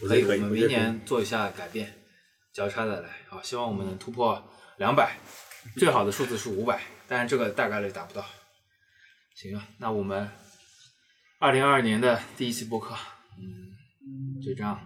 [0.01, 1.93] 我可以，我们明年做一下改变，
[2.53, 3.09] 交叉的来。
[3.27, 5.17] 好，希望我们能突破两百，
[5.77, 8.25] 最好的数字是五百，但是这个大概率达不到。
[9.33, 10.29] 行啊，那我们
[11.39, 12.93] 二零二二年的第一期播客，
[13.39, 14.79] 嗯，就这样。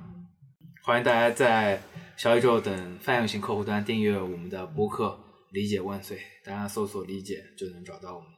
[0.84, 1.82] 欢迎大家在
[2.22, 5.08] 小宇宙等泛用型客户端订阅我们的播客
[5.54, 8.38] 《理解万岁》，大家搜索“理解”就能找到我们的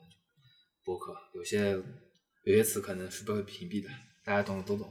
[0.86, 1.14] 播客。
[1.34, 1.72] 有些
[2.44, 3.90] 有些词可能是被屏蔽的，
[4.24, 4.90] 大家懂的都懂。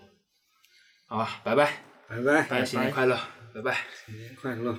[1.06, 3.18] 好吧，拜拜，拜拜，大家新年快乐，
[3.54, 3.78] 拜拜。
[4.04, 4.78] 新年快乐。